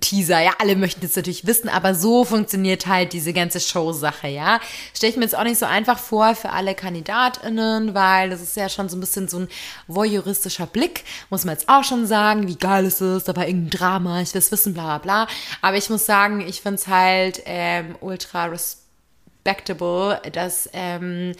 Teaser, 0.00 0.40
ja, 0.40 0.52
alle 0.58 0.76
möchten 0.76 1.04
es 1.06 1.16
natürlich 1.16 1.46
wissen, 1.46 1.68
aber 1.68 1.94
so 1.94 2.24
funktioniert 2.24 2.86
halt 2.86 3.14
diese 3.14 3.32
ganze 3.32 3.60
Show-Sache, 3.60 4.28
ja. 4.28 4.60
Stelle 4.92 5.10
ich 5.10 5.16
mir 5.16 5.22
jetzt 5.24 5.36
auch 5.36 5.44
nicht 5.44 5.58
so 5.58 5.64
einfach 5.64 5.98
vor 5.98 6.34
für 6.34 6.50
alle 6.50 6.74
KandidatInnen, 6.74 7.94
weil 7.94 8.28
das 8.28 8.42
ist 8.42 8.56
ja 8.56 8.68
schon 8.68 8.88
so 8.88 8.96
ein 8.96 9.00
bisschen 9.00 9.28
so 9.28 9.38
ein 9.38 9.48
voyeuristischer 9.86 10.66
Blick, 10.66 11.04
muss 11.30 11.44
man 11.44 11.54
jetzt 11.54 11.68
auch 11.68 11.84
schon 11.84 12.06
sagen, 12.06 12.46
wie 12.46 12.56
geil 12.56 12.84
ist 12.84 13.00
es, 13.00 13.24
da 13.24 13.34
war 13.36 13.46
irgendein 13.46 13.78
Drama, 13.78 14.20
ich 14.20 14.34
will 14.34 14.40
es 14.40 14.52
wissen, 14.52 14.74
bla 14.74 14.98
bla 14.98 15.24
bla. 15.24 15.28
Aber 15.62 15.76
ich 15.76 15.88
muss 15.88 16.04
sagen, 16.04 16.40
ich 16.46 16.60
finde 16.60 16.76
es 16.76 16.88
halt 16.88 17.42
ähm, 17.46 17.96
ultra 18.00 18.46
respectable, 18.46 20.20
dass 20.32 20.68
ähm, 20.74 21.32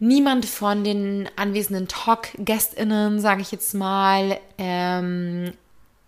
niemand 0.00 0.46
von 0.46 0.82
den 0.82 1.28
anwesenden 1.36 1.86
Talk-GästInnen, 1.86 3.20
sage 3.20 3.42
ich 3.42 3.52
jetzt 3.52 3.74
mal, 3.74 4.40
ähm, 4.58 5.52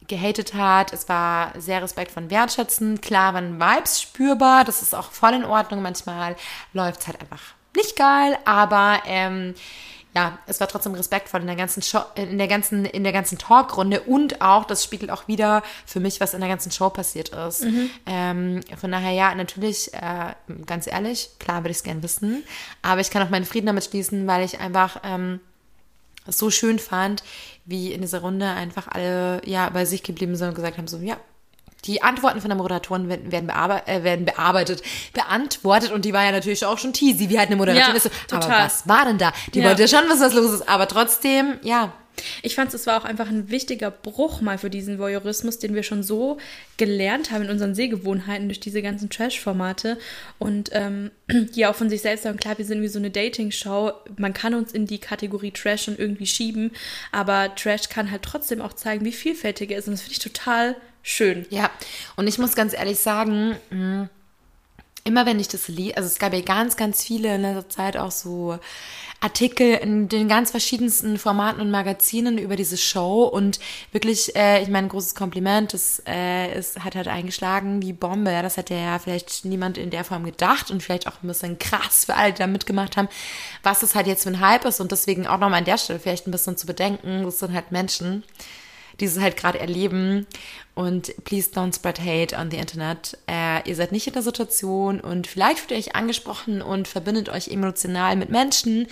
gehatet 0.09 0.55
hat. 0.55 0.93
Es 0.93 1.09
war 1.09 1.53
sehr 1.59 1.83
respektvoll 1.83 2.25
und 2.25 2.31
wertschätzend. 2.31 3.03
Klar 3.03 3.35
waren 3.35 3.61
Vibes 3.61 4.01
spürbar, 4.01 4.65
das 4.65 4.83
ist 4.83 4.95
auch 4.95 5.13
voll 5.13 5.35
in 5.35 5.45
Ordnung. 5.45 5.83
Manchmal 5.83 6.37
läuft 6.73 7.01
es 7.03 7.07
halt 7.07 7.21
einfach 7.21 7.55
nicht 7.77 7.97
geil, 7.97 8.37
aber 8.45 9.03
ähm, 9.07 9.55
ja, 10.15 10.39
es 10.47 10.61
war 10.61 10.69
trotzdem 10.69 10.95
respektvoll 10.95 11.41
in 11.41 11.47
der 11.47 11.57
ganzen 11.57 11.83
Show, 11.83 12.01
in 12.17 12.37
der 12.37 12.49
ganzen, 12.49 12.85
in 12.85 13.03
der 13.03 13.13
ganzen 13.13 13.39
Talkrunde 13.39 14.01
und 14.03 14.43
auch, 14.43 14.65
das 14.65 14.85
spiegelt 14.85 15.11
auch 15.11 15.27
wieder 15.27 15.63
für 15.87 16.01
mich, 16.01 16.21
was 16.21 16.35
in 16.35 16.41
der 16.41 16.51
ganzen 16.51 16.71
Show 16.71 16.91
passiert 16.91 17.31
ist. 17.31 17.63
Ähm, 18.07 18.61
von 18.79 18.93
daher, 18.93 19.13
ja, 19.13 19.35
natürlich, 19.35 19.93
äh, 19.95 20.35
ganz 20.67 20.87
ehrlich, 20.87 21.31
klar 21.39 21.59
würde 21.59 21.71
ich 21.71 21.79
es 21.79 21.83
gern 21.83 22.03
wissen, 22.03 22.45
aber 22.83 23.01
ich 23.01 23.11
kann 23.11 23.23
auch 23.23 23.31
meinen 23.31 23.47
Frieden 23.47 23.67
damit 23.67 23.85
schließen, 23.85 24.27
weil 24.27 24.45
ich 24.45 24.61
einfach 24.61 25.01
ähm, 25.03 25.41
so 26.27 26.51
schön 26.51 26.79
fand, 26.79 27.23
wie 27.65 27.93
in 27.93 28.03
dieser 28.03 28.21
Runde 28.21 28.47
einfach 28.47 28.89
alle 28.89 29.41
ja 29.47 29.71
bei 29.71 29.85
sich 29.85 30.03
geblieben 30.03 30.37
sind 30.37 30.49
und 30.49 30.55
gesagt 30.55 30.77
haben, 30.77 30.89
so, 30.89 30.99
ja, 30.99 31.17
die 31.85 32.03
Antworten 32.03 32.41
von 32.41 32.49
der 32.49 32.57
Moderatorin 32.57 33.09
werden, 33.09 33.47
bearbe 33.47 33.87
äh, 33.87 34.05
werden 34.05 34.25
bearbeitet, 34.25 34.83
beantwortet 35.13 35.91
und 35.93 36.05
die 36.05 36.13
war 36.13 36.25
ja 36.25 36.33
natürlich 36.33 36.65
auch 36.65 36.79
schon 36.79 36.93
teasy, 36.93 37.29
wie 37.29 37.39
halt 37.39 37.49
eine 37.49 37.57
Moderatorin 37.57 37.91
Ja, 37.91 37.97
ist. 37.97 38.05
So, 38.05 38.11
total. 38.37 38.53
Aber 38.53 38.65
was 38.65 38.89
war 38.89 39.05
denn 39.07 39.19
da? 39.19 39.33
Die 39.53 39.61
Ja. 39.61 39.69
wollte 39.69 39.83
ja 39.83 39.89
schon 39.89 40.09
wissen, 40.09 40.21
was 40.23 40.35
los 40.35 40.53
ist, 40.53 40.69
aber 40.69 40.87
trotzdem, 40.89 41.59
ja, 41.63 41.93
Ich 42.43 42.55
fand, 42.55 42.73
es 42.75 42.87
war 42.87 43.01
auch 43.01 43.05
einfach 43.07 43.29
ein 43.29 43.51
wichtiger 43.51 43.91
Bruch 43.91 44.43
mal 44.43 44.59
für 44.59 44.69
diesen 44.69 44.99
Voyeurismus, 44.99 45.59
den 45.59 45.75
wir 45.75 45.83
schon 45.83 46.03
so 46.03 46.37
gelernt 46.77 47.31
haben 47.31 47.43
in 47.45 47.51
unseren 47.51 47.75
Sehgewohnheiten 47.75 48.49
durch 48.49 48.61
diese 48.61 48.83
ganzen 48.83 49.09
Trash-Formate 49.09 49.99
und 50.39 50.69
ähm, 50.73 51.11
die 51.31 51.65
auch 51.67 51.75
von 51.75 51.89
sich 51.89 52.03
selbst 52.03 52.25
sagen, 52.25 52.37
klar, 52.37 52.59
wir 52.59 52.67
sind 52.67 52.83
wie 52.83 52.89
so 52.89 52.99
eine 52.99 53.11
Dating-Show, 53.11 53.93
man 54.19 54.35
kann 54.35 54.53
uns 54.55 54.73
in 54.73 54.87
die 54.87 54.99
Kategorie 54.99 55.53
Trash 55.53 55.89
und 55.89 55.99
irgendwie 55.99 56.27
schieben, 56.27 56.73
aber 57.13 57.55
Trash 57.57 57.89
kann 57.89 58.11
halt 58.11 58.23
trotzdem 58.23 58.61
auch 58.61 58.75
zeigen, 58.75 59.07
wie 59.07 59.13
vielfältig 59.13 59.71
er 59.71 59.79
ist 59.79 59.89
und 59.89 59.95
das 59.95 60.03
finde 60.03 60.13
ich 60.13 60.19
total 60.23 60.77
schön. 61.03 61.47
Ja, 61.51 61.71
und 62.17 62.27
ich 62.27 62.39
muss 62.39 62.55
ganz 62.55 62.73
ehrlich 62.73 62.99
sagen, 62.99 63.57
mh, 63.71 64.09
immer 65.05 65.27
wenn 65.27 65.41
ich 65.41 65.49
das 65.49 65.69
liebe, 65.69 65.97
also 65.97 66.07
es 66.07 66.19
gab 66.19 66.33
ja 66.33 66.41
ganz, 66.41 66.77
ganz 66.77 67.03
viele 67.03 67.35
in 67.35 67.43
letzter 67.43 67.69
Zeit 67.69 67.97
auch 67.97 68.13
so 68.13 68.59
Artikel 69.21 69.75
in 69.75 70.09
den 70.09 70.29
ganz 70.29 70.51
verschiedensten 70.51 71.17
Formaten 71.17 71.61
und 71.61 71.71
Magazinen 71.71 72.39
über 72.39 72.57
diese 72.57 72.77
Show 72.77 73.23
und 73.25 73.61
wirklich, 73.93 74.35
äh, 74.35 74.63
ich 74.63 74.69
meine, 74.69 74.89
großes 74.89 75.15
Kompliment, 75.15 75.73
das 75.75 76.03
äh, 76.07 76.57
ist, 76.59 76.81
hat 76.81 76.97
halt 76.97 77.07
eingeschlagen 77.07 77.83
wie 77.83 77.93
Bombe. 77.93 78.33
Ja, 78.33 78.43
das 78.43 78.57
hätte 78.57 78.75
ja 78.75 78.99
vielleicht 78.99 79.45
niemand 79.45 79.79
in 79.79 79.91
der 79.91 80.05
Form 80.05 80.25
gedacht 80.25 80.71
und 80.73 80.83
vielleicht 80.83 81.07
auch 81.07 81.23
ein 81.23 81.29
bisschen 81.29 81.59
krass 81.59 82.05
für 82.07 82.17
alle, 82.17 82.33
die 82.33 82.39
da 82.39 82.49
mitgemacht 82.49 82.97
haben, 82.97 83.09
was 83.63 83.81
das 83.81 83.95
halt 83.95 84.09
jetzt 84.09 84.25
für 84.25 84.31
ein 84.31 84.41
Hype 84.41 84.65
ist 84.65 84.81
und 84.81 84.91
deswegen 84.91 85.27
auch 85.29 85.39
nochmal 85.39 85.61
an 85.61 85.65
der 85.65 85.79
Stelle 85.79 86.01
vielleicht 86.01 86.27
ein 86.27 86.33
bisschen 86.33 86.57
zu 86.57 86.67
bedenken, 86.67 87.23
das 87.23 87.39
sind 87.39 87.53
halt 87.53 87.71
Menschen, 87.71 88.25
die 89.03 89.07
es 89.07 89.19
halt 89.19 89.37
gerade 89.37 89.59
erleben. 89.61 90.27
Und 90.75 91.13
please 91.25 91.51
don't 91.53 91.75
spread 91.75 92.01
hate 92.01 92.35
on 92.35 92.51
the 92.51 92.57
Internet. 92.57 93.19
Äh, 93.29 93.69
ihr 93.69 93.77
seid 93.77 93.93
nicht 93.93 94.07
in 94.07 94.15
der 94.15 94.23
Situation 94.23 95.01
und 95.01 95.27
vielleicht 95.27 95.59
fühlt 95.59 95.73
ihr 95.73 95.77
euch 95.77 95.95
angesprochen 95.95 96.63
und 96.63 96.89
verbindet 96.89 97.29
euch 97.29 97.49
emotional 97.49 98.17
mit 98.17 98.31
Menschen, 98.31 98.87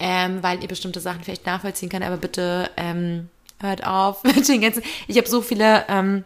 ähm, 0.00 0.42
weil 0.42 0.60
ihr 0.62 0.68
bestimmte 0.68 1.00
Sachen 1.00 1.22
vielleicht 1.22 1.46
nachvollziehen 1.46 1.90
könnt. 1.90 2.04
Aber 2.04 2.16
bitte 2.16 2.70
ähm, 2.76 3.28
hört 3.60 3.86
auf 3.86 4.24
mit 4.24 4.48
den 4.48 4.62
ganzen. 4.62 4.82
Ich 5.06 5.16
habe 5.16 5.28
so 5.28 5.42
viele. 5.42 5.84
Ähm, 5.88 6.24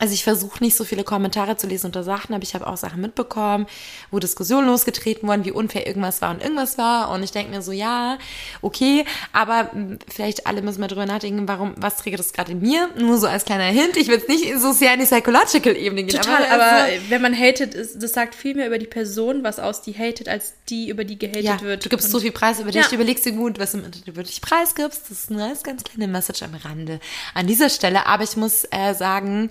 also 0.00 0.14
ich 0.14 0.24
versuche 0.24 0.64
nicht 0.64 0.76
so 0.76 0.84
viele 0.84 1.04
Kommentare 1.04 1.58
zu 1.58 1.66
lesen 1.66 1.86
unter 1.86 2.02
Sachen, 2.02 2.34
aber 2.34 2.42
ich 2.42 2.54
habe 2.54 2.66
auch 2.66 2.78
Sachen 2.78 3.02
mitbekommen, 3.02 3.66
wo 4.10 4.18
Diskussionen 4.18 4.66
losgetreten 4.66 5.28
wurden, 5.28 5.44
wie 5.44 5.52
unfair 5.52 5.86
irgendwas 5.86 6.22
war 6.22 6.30
und 6.30 6.42
irgendwas 6.42 6.78
war. 6.78 7.10
Und 7.10 7.22
ich 7.22 7.32
denke 7.32 7.50
mir 7.50 7.60
so, 7.60 7.70
ja, 7.70 8.18
okay, 8.62 9.04
aber 9.34 9.70
hm, 9.72 9.98
vielleicht 10.08 10.46
alle 10.46 10.62
müssen 10.62 10.80
mal 10.80 10.88
drüber 10.88 11.04
nachdenken, 11.04 11.46
warum, 11.46 11.74
was 11.76 11.98
trägt 11.98 12.18
das 12.18 12.32
gerade 12.32 12.52
in 12.52 12.60
mir? 12.60 12.88
Nur 12.98 13.18
so 13.18 13.26
als 13.26 13.44
kleiner 13.44 13.64
Hint. 13.64 13.98
Ich 13.98 14.08
will 14.08 14.16
jetzt 14.16 14.28
nicht 14.30 14.58
so 14.58 14.72
sehr 14.72 14.94
in 14.94 15.00
die 15.00 15.06
psychological 15.06 15.76
Ebene 15.76 16.04
gehen. 16.04 16.18
Total, 16.18 16.46
aber, 16.46 16.54
aber 16.54 16.82
also, 16.84 17.10
wenn 17.10 17.20
man 17.20 17.38
hatet, 17.38 17.74
das 17.74 18.12
sagt 18.12 18.34
viel 18.34 18.54
mehr 18.54 18.68
über 18.68 18.78
die 18.78 18.86
Person 18.86 19.44
was 19.44 19.58
aus, 19.58 19.82
die 19.82 19.92
hatet, 19.92 20.30
als 20.30 20.54
die, 20.70 20.88
über 20.88 21.04
die 21.04 21.18
gehatet 21.18 21.44
ja, 21.44 21.60
wird. 21.60 21.84
Du 21.84 21.90
gibst 21.90 22.06
und 22.06 22.12
so 22.12 22.20
viel 22.20 22.32
Preis 22.32 22.58
über 22.58 22.70
dich, 22.70 22.82
ja. 22.82 22.88
du 22.88 22.94
überlegst 22.94 23.26
dir 23.26 23.32
gut, 23.32 23.58
was 23.58 23.72
du 23.72 23.82
über 24.06 24.22
dich 24.22 24.40
preisgibst. 24.40 25.10
Das 25.10 25.24
ist 25.24 25.30
eine 25.30 25.54
ganz 25.62 25.84
kleine 25.84 26.08
Message 26.08 26.42
am 26.42 26.54
Rande 26.54 27.00
an 27.34 27.46
dieser 27.46 27.68
Stelle. 27.68 28.06
Aber 28.06 28.24
ich 28.24 28.38
muss 28.38 28.64
äh, 28.70 28.94
sagen, 28.94 29.50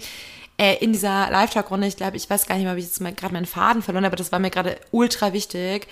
äh, 0.59 0.75
in 0.83 0.91
dieser 0.91 1.31
Live-Talk-Runde, 1.31 1.87
ich 1.87 1.95
glaube, 1.95 2.17
ich 2.17 2.29
weiß 2.29 2.45
gar 2.45 2.55
nicht 2.55 2.65
mehr, 2.65 2.75
wie 2.75 2.81
ich 2.81 2.85
jetzt 2.85 2.99
gerade 2.99 3.33
meinen 3.33 3.45
Faden 3.45 3.81
verloren 3.81 4.03
habe, 4.03 4.13
aber 4.13 4.17
das 4.17 4.33
war 4.33 4.39
mir 4.39 4.49
gerade 4.49 4.77
ultra 4.91 5.31
wichtig, 5.31 5.87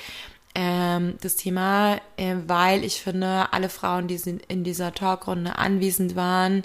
ähm, 0.56 1.16
das 1.22 1.38
Thema, 1.38 2.02
äh, 2.18 2.36
weil 2.48 2.84
ich 2.84 3.02
finde, 3.02 3.54
alle 3.54 3.70
Frauen, 3.70 4.08
die 4.08 4.20
in 4.50 4.64
dieser 4.66 4.94
Talkrunde 4.94 5.58
anwesend 5.58 6.18
waren, 6.18 6.64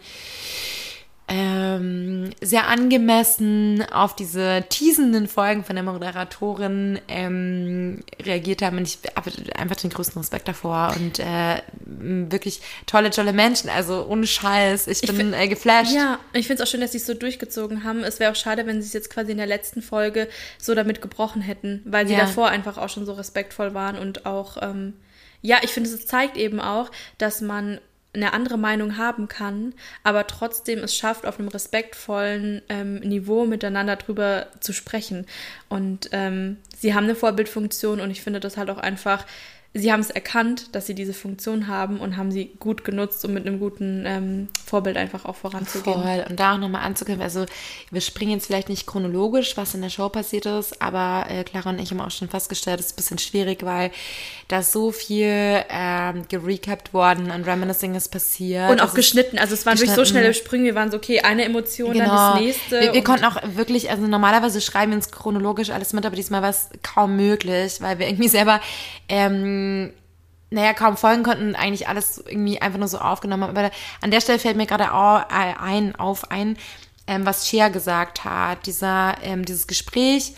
ähm, 1.29 2.31
sehr 2.41 2.69
angemessen 2.69 3.85
auf 3.93 4.17
diese 4.17 4.65
teasenden 4.69 5.29
Folgen 5.29 5.65
von 5.65 5.77
der 5.77 5.85
Moderatorin 5.85 7.01
ähm, 7.09 8.01
reagiert 8.21 8.61
haben. 8.61 8.79
Und 8.79 8.89
ich 8.89 8.99
habe 9.15 9.31
einfach 9.57 9.77
den 9.77 9.91
größten 9.91 10.21
Respekt 10.21 10.49
davor 10.49 10.95
und 10.97 11.21
äh, 11.21 11.63
wirklich 11.87 12.61
tolle, 12.87 13.11
tolle 13.11 13.33
Menschen. 13.33 13.71
Also 13.71 14.05
ohne 14.07 14.27
Scheiß. 14.27 14.89
Ich, 14.89 15.05
ich 15.05 15.17
bin 15.17 15.33
äh, 15.33 15.49
geflasht. 15.49 15.95
Ja, 15.95 16.19
ich 16.33 16.47
finde 16.47 16.63
es 16.63 16.69
auch 16.69 16.71
schön, 16.71 16.81
dass 16.81 16.93
sie 16.93 16.99
es 16.99 17.07
so 17.07 17.15
durchgezogen 17.15 17.85
haben. 17.85 18.03
Es 18.03 18.19
wäre 18.19 18.33
auch 18.33 18.37
schade, 18.37 18.67
wenn 18.67 18.83
sie 18.83 18.89
es 18.89 18.93
jetzt 18.93 19.11
quasi 19.11 19.33
in 19.33 19.39
der 19.39 19.47
letzten 19.47 19.81
Folge 19.81 20.29
so 20.59 20.75
damit 20.75 21.01
gebrochen 21.01 21.41
hätten, 21.41 21.83
weil 21.85 22.07
sie 22.07 22.15
ja. 22.15 22.21
davor 22.21 22.49
einfach 22.49 22.79
auch 22.79 22.89
schon 22.89 23.07
so 23.07 23.13
respektvoll 23.13 23.75
waren 23.75 23.97
und 23.97 24.27
auch, 24.27 24.59
ähm, 24.61 24.95
ja, 25.41 25.59
ich 25.63 25.71
finde, 25.71 25.89
es 25.89 26.07
zeigt 26.07 26.37
eben 26.37 26.61
auch, 26.61 26.91
dass 27.19 27.41
man 27.41 27.81
eine 28.15 28.35
andere 28.35 28.59
Meinung 28.59 28.99
haben 28.99 29.27
kann, 29.29 29.75
aber 30.03 30.27
trotzdem 30.27 30.81
es 30.81 30.95
schafft, 30.95 31.25
auf 31.25 31.39
einem 31.39 31.49
respektvollen 31.49 32.61
ähm, 32.69 32.97
Niveau 32.97 33.47
miteinander 33.47 33.97
drüber 33.97 34.49
zu 34.61 34.73
sprechen. 34.73 35.27
Und 35.71 36.11
ähm, 36.13 36.59
sie 36.77 36.95
haben 36.95 37.05
eine 37.05 37.15
Vorbildfunktion 37.15 38.01
und 38.01 38.11
ich 38.11 38.21
finde 38.21 38.41
das 38.41 38.57
halt 38.59 38.69
auch 38.69 38.79
einfach 38.79 39.25
sie 39.75 39.91
haben 39.91 40.01
es 40.01 40.11
erkannt, 40.11 40.75
dass 40.75 40.87
sie 40.87 40.95
diese 40.95 41.15
Funktion 41.15 41.67
haben 41.67 41.99
und 41.99 42.19
haben 42.19 42.31
sie 42.31 42.53
gut 42.61 42.85
genutzt, 42.85 43.25
um 43.25 43.33
mit 43.33 43.47
einem 43.47 43.59
guten 43.59 44.05
ähm, 44.07 44.49
Vorbild 44.67 44.99
einfach 44.99 45.25
auch 45.25 45.37
voranzugehen. 45.37 46.03
Voll. 46.03 46.27
Und 46.29 46.39
da 46.39 46.55
auch 46.55 46.59
nochmal 46.59 46.83
anzugehen, 46.83 47.23
also 47.23 47.47
wir 47.91 48.03
springen 48.03 48.33
jetzt 48.33 48.47
vielleicht 48.47 48.69
nicht 48.69 48.87
chronologisch, 48.87 49.57
was 49.57 49.75
in 49.75 49.81
der 49.81 49.89
Show 49.89 50.11
passiert 50.11 50.45
ist, 50.45 50.83
aber 50.83 51.27
äh, 51.31 51.45
Clara 51.45 51.71
und 51.71 51.81
ich 51.81 51.91
haben 51.91 52.01
auch 52.01 52.11
schon 52.11 52.29
festgestellt, 52.29 52.81
es 52.81 52.87
ist 52.87 52.93
ein 52.93 52.97
bisschen 52.97 53.19
schwierig, 53.19 53.65
weil 53.65 53.91
da 54.49 54.63
so 54.63 54.93
viel 54.93 55.65
ähm, 55.71 56.25
gerecapt 56.29 56.93
worden 56.93 57.31
und 57.31 57.47
Reminiscing 57.47 57.95
ist 57.95 58.11
passiert. 58.11 58.71
Und 58.71 58.81
auch 58.81 58.85
also 58.85 58.97
geschnitten. 58.97 59.39
Also 59.39 59.55
es 59.55 59.65
waren 59.65 59.79
wirklich 59.79 59.97
so 59.97 60.05
schnelle 60.05 60.35
Sprünge, 60.35 60.65
wir 60.65 60.75
waren 60.75 60.91
so, 60.91 60.99
okay, 60.99 61.21
eine 61.21 61.47
Emotion, 61.47 61.95
genau. 61.95 62.09
dann 62.09 62.33
das 62.35 62.41
nächste. 62.41 62.81
Wir, 62.81 62.93
wir 62.93 63.05
konnten 63.05 63.25
auch 63.25 63.39
wirklich, 63.55 63.91
also 63.91 64.07
normalerweise 64.07 64.61
schreiben 64.61 64.93
wir 64.93 64.97
uns 64.97 65.11
chronologisch 65.11 65.71
alles 65.71 65.95
mit, 65.95 66.05
aber 66.05 66.17
diesmal 66.17 66.43
war 66.43 66.51
es 66.51 66.69
kaum 66.83 67.17
möglich, 67.17 67.81
weil 67.81 67.99
wir 67.99 68.07
irgendwie 68.07 68.29
selber 68.29 68.61
ähm, 69.09 69.62
naja, 70.53 70.75
kaum 70.75 70.97
folgen 70.97 71.23
konnten 71.23 71.49
und 71.49 71.55
eigentlich 71.55 71.89
alles 71.89 72.23
irgendwie 72.27 72.61
einfach 72.61 72.79
nur 72.79 72.89
so 72.89 72.99
aufgenommen 72.99 73.45
haben. 73.45 73.57
Aber 73.57 73.71
an 74.01 74.11
der 74.11 74.21
Stelle 74.21 74.39
fällt 74.39 74.57
mir 74.57 74.67
gerade 74.67 74.85
äh, 74.85 75.55
ein, 75.59 75.97
auf 75.97 76.31
ein, 76.31 76.57
ähm, 77.07 77.27
was 77.27 77.49
Shea 77.49 77.69
gesagt 77.69 78.25
hat. 78.25 78.67
Dieser, 78.67 79.17
ähm, 79.23 79.45
dieses 79.45 79.67
Gespräch 79.67 80.35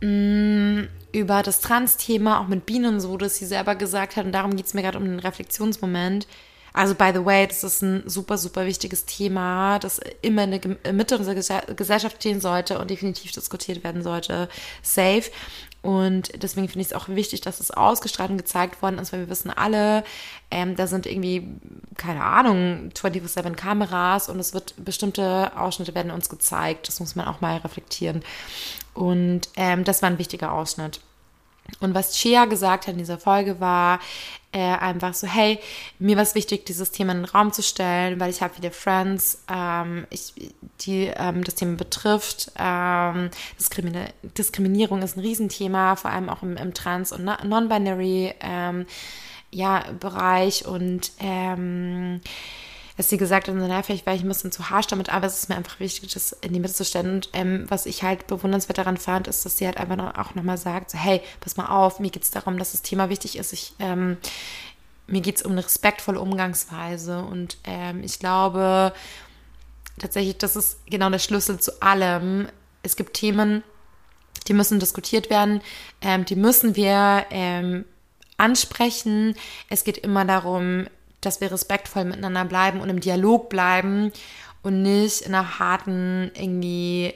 mh, 0.00 0.08
mm, 0.08 0.88
über 1.12 1.42
das 1.42 1.60
Trans-Thema, 1.60 2.40
auch 2.40 2.48
mit 2.48 2.66
Bienen 2.66 2.94
und 2.94 3.00
so, 3.00 3.16
dass 3.16 3.36
sie 3.36 3.46
selber 3.46 3.74
gesagt 3.74 4.16
hat, 4.16 4.24
und 4.24 4.32
darum 4.32 4.56
geht 4.56 4.66
es 4.66 4.74
mir 4.74 4.82
gerade 4.82 4.98
um 4.98 5.04
den 5.04 5.20
Reflexionsmoment. 5.20 6.26
Also, 6.74 6.94
by 6.94 7.10
the 7.14 7.24
way, 7.24 7.46
das 7.46 7.62
ist 7.64 7.82
ein 7.82 8.02
super, 8.06 8.38
super 8.38 8.64
wichtiges 8.64 9.04
Thema, 9.04 9.78
das 9.78 10.00
immer 10.22 10.44
in 10.44 10.78
der 10.82 10.92
Mitte 10.92 11.18
unserer 11.18 11.34
Gesellschaft 11.34 12.16
stehen 12.16 12.40
sollte 12.40 12.78
und 12.78 12.88
definitiv 12.88 13.30
diskutiert 13.32 13.84
werden 13.84 14.02
sollte. 14.02 14.48
Safe. 14.82 15.24
Und 15.82 16.40
deswegen 16.40 16.68
finde 16.68 16.82
ich 16.82 16.88
es 16.88 16.92
auch 16.92 17.08
wichtig, 17.08 17.40
dass 17.40 17.58
es 17.58 17.72
ausgestrahlt 17.72 18.30
und 18.30 18.38
gezeigt 18.38 18.80
worden 18.82 18.98
ist, 18.98 19.12
weil 19.12 19.20
wir 19.20 19.28
wissen 19.28 19.50
alle, 19.50 20.04
ähm, 20.52 20.76
da 20.76 20.86
sind 20.86 21.06
irgendwie, 21.06 21.48
keine 21.96 22.22
Ahnung, 22.22 22.90
24-7 22.94 23.54
Kameras 23.54 24.28
und 24.28 24.38
es 24.38 24.54
wird 24.54 24.74
bestimmte 24.84 25.50
Ausschnitte 25.56 25.94
werden 25.94 26.12
uns 26.12 26.28
gezeigt. 26.28 26.86
Das 26.86 27.00
muss 27.00 27.16
man 27.16 27.26
auch 27.26 27.40
mal 27.40 27.56
reflektieren. 27.56 28.22
Und 28.94 29.48
ähm, 29.56 29.82
das 29.82 30.02
war 30.02 30.10
ein 30.10 30.18
wichtiger 30.18 30.52
Ausschnitt. 30.52 31.00
Und 31.80 31.94
was 31.94 32.14
Chia 32.14 32.44
gesagt 32.44 32.86
hat 32.86 32.92
in 32.92 32.98
dieser 32.98 33.18
Folge 33.18 33.58
war, 33.58 33.98
äh, 34.52 34.58
einfach 34.58 35.14
so, 35.14 35.26
hey, 35.26 35.58
mir 35.98 36.16
war 36.16 36.22
es 36.22 36.34
wichtig, 36.34 36.66
dieses 36.66 36.90
Thema 36.90 37.12
in 37.12 37.22
den 37.22 37.24
Raum 37.24 37.52
zu 37.52 37.62
stellen, 37.62 38.20
weil 38.20 38.30
ich 38.30 38.42
habe 38.42 38.54
viele 38.54 38.70
Friends, 38.70 39.42
ähm, 39.50 40.06
ich, 40.10 40.34
die 40.82 41.10
ähm, 41.16 41.42
das 41.42 41.54
Thema 41.54 41.76
betrifft. 41.76 42.52
Ähm, 42.58 43.30
Diskrimi 43.58 43.92
Diskriminierung 44.36 45.02
ist 45.02 45.16
ein 45.16 45.20
Riesenthema, 45.20 45.96
vor 45.96 46.10
allem 46.10 46.28
auch 46.28 46.42
im, 46.42 46.56
im 46.56 46.74
Trans- 46.74 47.12
und 47.12 47.24
Non-Binary 47.24 48.34
ähm, 48.40 48.86
ja, 49.50 49.84
Bereich 50.00 50.66
und 50.66 51.12
ähm, 51.18 52.20
dass 52.96 53.08
sie 53.08 53.16
gesagt 53.16 53.48
hat, 53.48 53.54
naja, 53.54 53.82
vielleicht 53.82 54.06
war 54.06 54.14
ich 54.14 54.22
ein 54.22 54.28
bisschen 54.28 54.52
zu 54.52 54.70
harsch 54.70 54.86
damit, 54.86 55.12
aber 55.12 55.26
es 55.26 55.38
ist 55.38 55.48
mir 55.48 55.56
einfach 55.56 55.80
wichtig, 55.80 56.12
das 56.12 56.32
in 56.32 56.52
die 56.52 56.60
Mitte 56.60 56.74
zu 56.74 56.84
stellen. 56.84 57.14
Und 57.14 57.30
ähm, 57.32 57.64
was 57.68 57.86
ich 57.86 58.02
halt 58.02 58.26
bewundernswert 58.26 58.78
daran 58.78 58.96
fand, 58.96 59.28
ist, 59.28 59.44
dass 59.44 59.56
sie 59.56 59.66
halt 59.66 59.78
einfach 59.78 60.18
auch 60.18 60.34
nochmal 60.34 60.58
sagt, 60.58 60.90
so, 60.90 60.98
hey, 60.98 61.22
pass 61.40 61.56
mal 61.56 61.66
auf, 61.66 62.00
mir 62.00 62.10
geht 62.10 62.24
es 62.24 62.30
darum, 62.30 62.58
dass 62.58 62.72
das 62.72 62.82
Thema 62.82 63.08
wichtig 63.08 63.36
ist. 63.38 63.52
Ich, 63.52 63.74
ähm, 63.78 64.18
mir 65.06 65.20
geht 65.20 65.36
es 65.36 65.42
um 65.42 65.52
eine 65.52 65.64
respektvolle 65.64 66.20
Umgangsweise. 66.20 67.20
Und 67.24 67.56
ähm, 67.64 68.02
ich 68.02 68.18
glaube 68.18 68.92
tatsächlich, 69.98 70.38
das 70.38 70.56
ist 70.56 70.84
genau 70.86 71.08
der 71.10 71.18
Schlüssel 71.18 71.60
zu 71.60 71.80
allem. 71.82 72.48
Es 72.82 72.96
gibt 72.96 73.14
Themen, 73.14 73.62
die 74.48 74.54
müssen 74.54 74.80
diskutiert 74.80 75.30
werden, 75.30 75.62
ähm, 76.00 76.24
die 76.24 76.36
müssen 76.36 76.76
wir 76.76 77.26
ähm, 77.30 77.84
ansprechen. 78.36 79.34
Es 79.68 79.84
geht 79.84 79.98
immer 79.98 80.24
darum, 80.24 80.86
dass 81.22 81.40
wir 81.40 81.50
respektvoll 81.50 82.04
miteinander 82.04 82.44
bleiben 82.44 82.80
und 82.80 82.90
im 82.90 83.00
Dialog 83.00 83.48
bleiben 83.48 84.12
und 84.62 84.82
nicht 84.82 85.22
in 85.22 85.34
einer 85.34 85.58
harten, 85.58 86.30
irgendwie, 86.34 87.14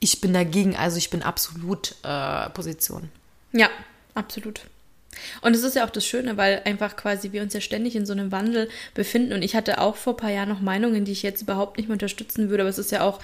ich 0.00 0.20
bin 0.20 0.32
dagegen, 0.32 0.76
also 0.76 0.96
ich 0.96 1.10
bin 1.10 1.22
absolut 1.22 1.96
äh, 2.02 2.48
Position. 2.50 3.10
Ja, 3.52 3.68
absolut. 4.14 4.62
Und 5.40 5.54
es 5.54 5.62
ist 5.62 5.76
ja 5.76 5.84
auch 5.84 5.90
das 5.90 6.04
Schöne, 6.06 6.36
weil 6.36 6.62
einfach 6.64 6.96
quasi 6.96 7.32
wir 7.32 7.42
uns 7.42 7.54
ja 7.54 7.60
ständig 7.60 7.94
in 7.96 8.06
so 8.06 8.12
einem 8.12 8.32
Wandel 8.32 8.68
befinden. 8.94 9.32
Und 9.32 9.42
ich 9.42 9.54
hatte 9.54 9.80
auch 9.80 9.96
vor 9.96 10.14
ein 10.14 10.18
paar 10.18 10.30
Jahren 10.30 10.48
noch 10.48 10.60
Meinungen, 10.60 11.04
die 11.04 11.12
ich 11.12 11.22
jetzt 11.22 11.42
überhaupt 11.42 11.76
nicht 11.76 11.88
mehr 11.88 11.94
unterstützen 11.94 12.50
würde. 12.50 12.62
Aber 12.62 12.70
es 12.70 12.78
ist 12.78 12.90
ja 12.90 13.02
auch 13.02 13.20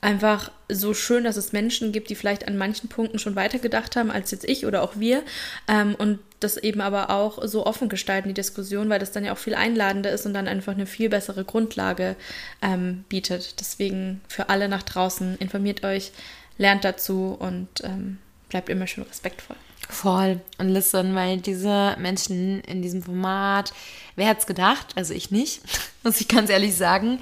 einfach 0.00 0.50
so 0.68 0.94
schön, 0.94 1.24
dass 1.24 1.36
es 1.36 1.52
Menschen 1.52 1.92
gibt, 1.92 2.10
die 2.10 2.14
vielleicht 2.14 2.46
an 2.46 2.56
manchen 2.56 2.88
Punkten 2.88 3.18
schon 3.18 3.36
weitergedacht 3.36 3.96
haben 3.96 4.10
als 4.10 4.30
jetzt 4.30 4.44
ich 4.44 4.66
oder 4.66 4.82
auch 4.82 4.96
wir. 4.96 5.22
Ähm, 5.68 5.94
und 5.94 6.18
das 6.44 6.56
eben 6.56 6.80
aber 6.80 7.10
auch 7.10 7.38
so 7.46 7.66
offen 7.66 7.88
gestalten, 7.88 8.28
die 8.28 8.34
Diskussion, 8.34 8.88
weil 8.88 8.98
das 8.98 9.12
dann 9.12 9.24
ja 9.24 9.32
auch 9.32 9.38
viel 9.38 9.54
einladender 9.54 10.10
ist 10.10 10.26
und 10.26 10.34
dann 10.34 10.48
einfach 10.48 10.72
eine 10.72 10.86
viel 10.86 11.08
bessere 11.08 11.44
Grundlage 11.44 12.16
ähm, 12.60 13.04
bietet. 13.08 13.60
Deswegen 13.60 14.20
für 14.28 14.48
alle 14.48 14.68
nach 14.68 14.82
draußen, 14.82 15.36
informiert 15.38 15.84
euch, 15.84 16.12
lernt 16.58 16.84
dazu 16.84 17.36
und 17.38 17.68
ähm, 17.82 18.18
bleibt 18.48 18.68
immer 18.68 18.86
schön 18.86 19.04
respektvoll. 19.04 19.56
Voll. 19.88 20.40
Und 20.58 20.68
listen, 20.68 21.14
weil 21.14 21.38
diese 21.38 21.96
Menschen 21.98 22.60
in 22.62 22.82
diesem 22.82 23.02
Format, 23.02 23.72
wer 24.16 24.28
hat's 24.28 24.46
gedacht? 24.46 24.88
Also 24.94 25.12
ich 25.12 25.30
nicht, 25.30 25.60
muss 26.02 26.20
ich 26.20 26.28
ganz 26.28 26.50
ehrlich 26.50 26.76
sagen. 26.76 27.18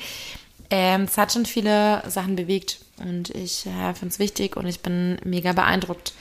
Ähm, 0.70 1.02
es 1.02 1.18
hat 1.18 1.32
schon 1.32 1.46
viele 1.46 2.02
Sachen 2.08 2.36
bewegt 2.36 2.78
und 2.98 3.30
ich 3.30 3.66
äh, 3.66 3.94
finde 3.94 4.12
es 4.12 4.18
wichtig 4.20 4.56
und 4.56 4.66
ich 4.66 4.80
bin 4.80 5.18
mega 5.24 5.52
beeindruckt 5.52 6.12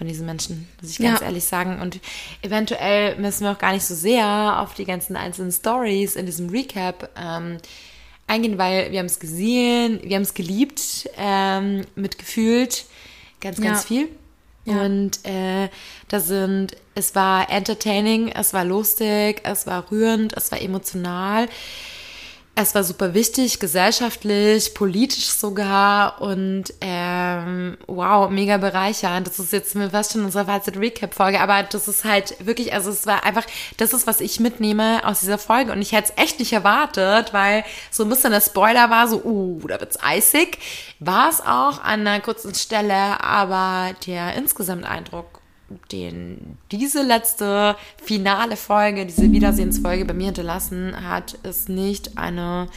von 0.00 0.06
diesen 0.06 0.24
Menschen, 0.24 0.66
muss 0.80 0.92
ich 0.92 0.98
ganz 0.98 1.20
ja. 1.20 1.26
ehrlich 1.26 1.44
sagen. 1.44 1.78
Und 1.78 2.00
eventuell 2.40 3.16
müssen 3.16 3.44
wir 3.44 3.52
auch 3.52 3.58
gar 3.58 3.74
nicht 3.74 3.84
so 3.84 3.94
sehr 3.94 4.58
auf 4.58 4.72
die 4.72 4.86
ganzen 4.86 5.14
einzelnen 5.14 5.52
Stories 5.52 6.16
in 6.16 6.24
diesem 6.24 6.48
Recap 6.48 7.10
ähm, 7.18 7.58
eingehen, 8.26 8.56
weil 8.56 8.92
wir 8.92 8.98
haben 8.98 9.04
es 9.04 9.20
gesehen, 9.20 10.00
wir 10.02 10.16
haben 10.16 10.22
es 10.22 10.32
geliebt, 10.32 11.06
ähm, 11.18 11.84
mitgefühlt, 11.96 12.86
ganz, 13.42 13.60
ganz 13.60 13.82
ja. 13.82 13.86
viel. 13.86 14.08
Ja. 14.64 14.80
Und 14.80 15.22
äh, 15.26 15.68
da 16.08 16.18
sind, 16.18 16.78
es 16.94 17.14
war 17.14 17.50
entertaining, 17.50 18.28
es 18.28 18.54
war 18.54 18.64
lustig, 18.64 19.42
es 19.42 19.66
war 19.66 19.90
rührend, 19.90 20.34
es 20.34 20.50
war 20.50 20.62
emotional. 20.62 21.46
Es 22.62 22.74
war 22.74 22.84
super 22.84 23.14
wichtig, 23.14 23.58
gesellschaftlich, 23.58 24.74
politisch 24.74 25.30
sogar 25.30 26.20
und 26.20 26.64
ähm, 26.82 27.78
wow, 27.86 28.28
mega 28.28 28.58
bereichernd. 28.58 29.26
Das 29.26 29.38
ist 29.38 29.54
jetzt 29.54 29.74
fast 29.90 30.12
schon 30.12 30.26
unsere 30.26 30.44
Fazit-Recap-Folge, 30.44 31.40
aber 31.40 31.62
das 31.62 31.88
ist 31.88 32.04
halt 32.04 32.36
wirklich, 32.44 32.74
also 32.74 32.90
es 32.90 33.06
war 33.06 33.24
einfach, 33.24 33.46
das 33.78 33.94
ist, 33.94 34.06
was 34.06 34.20
ich 34.20 34.40
mitnehme 34.40 35.00
aus 35.06 35.20
dieser 35.20 35.38
Folge 35.38 35.72
und 35.72 35.80
ich 35.80 35.92
hätte 35.92 36.12
es 36.14 36.22
echt 36.22 36.38
nicht 36.38 36.52
erwartet, 36.52 37.32
weil 37.32 37.64
so 37.90 38.02
ein 38.02 38.10
bisschen 38.10 38.30
der 38.30 38.42
Spoiler 38.42 38.90
war, 38.90 39.08
so, 39.08 39.22
uh, 39.24 39.66
da 39.66 39.80
wird's 39.80 39.98
eisig. 40.02 40.58
War 40.98 41.30
es 41.30 41.40
auch 41.40 41.82
an 41.82 42.06
einer 42.06 42.20
kurzen 42.20 42.54
Stelle, 42.54 43.24
aber 43.24 43.94
der 44.06 44.34
insgesamt 44.34 44.84
Eindruck 44.84 45.39
den 45.92 46.58
diese 46.70 47.02
letzte 47.02 47.76
finale 48.02 48.56
Folge, 48.56 49.06
diese 49.06 49.30
Wiedersehensfolge 49.30 50.04
bei 50.04 50.14
mir 50.14 50.26
hinterlassen 50.26 51.08
hat, 51.08 51.34
ist 51.42 51.68
nicht 51.68 52.18
eine 52.18 52.68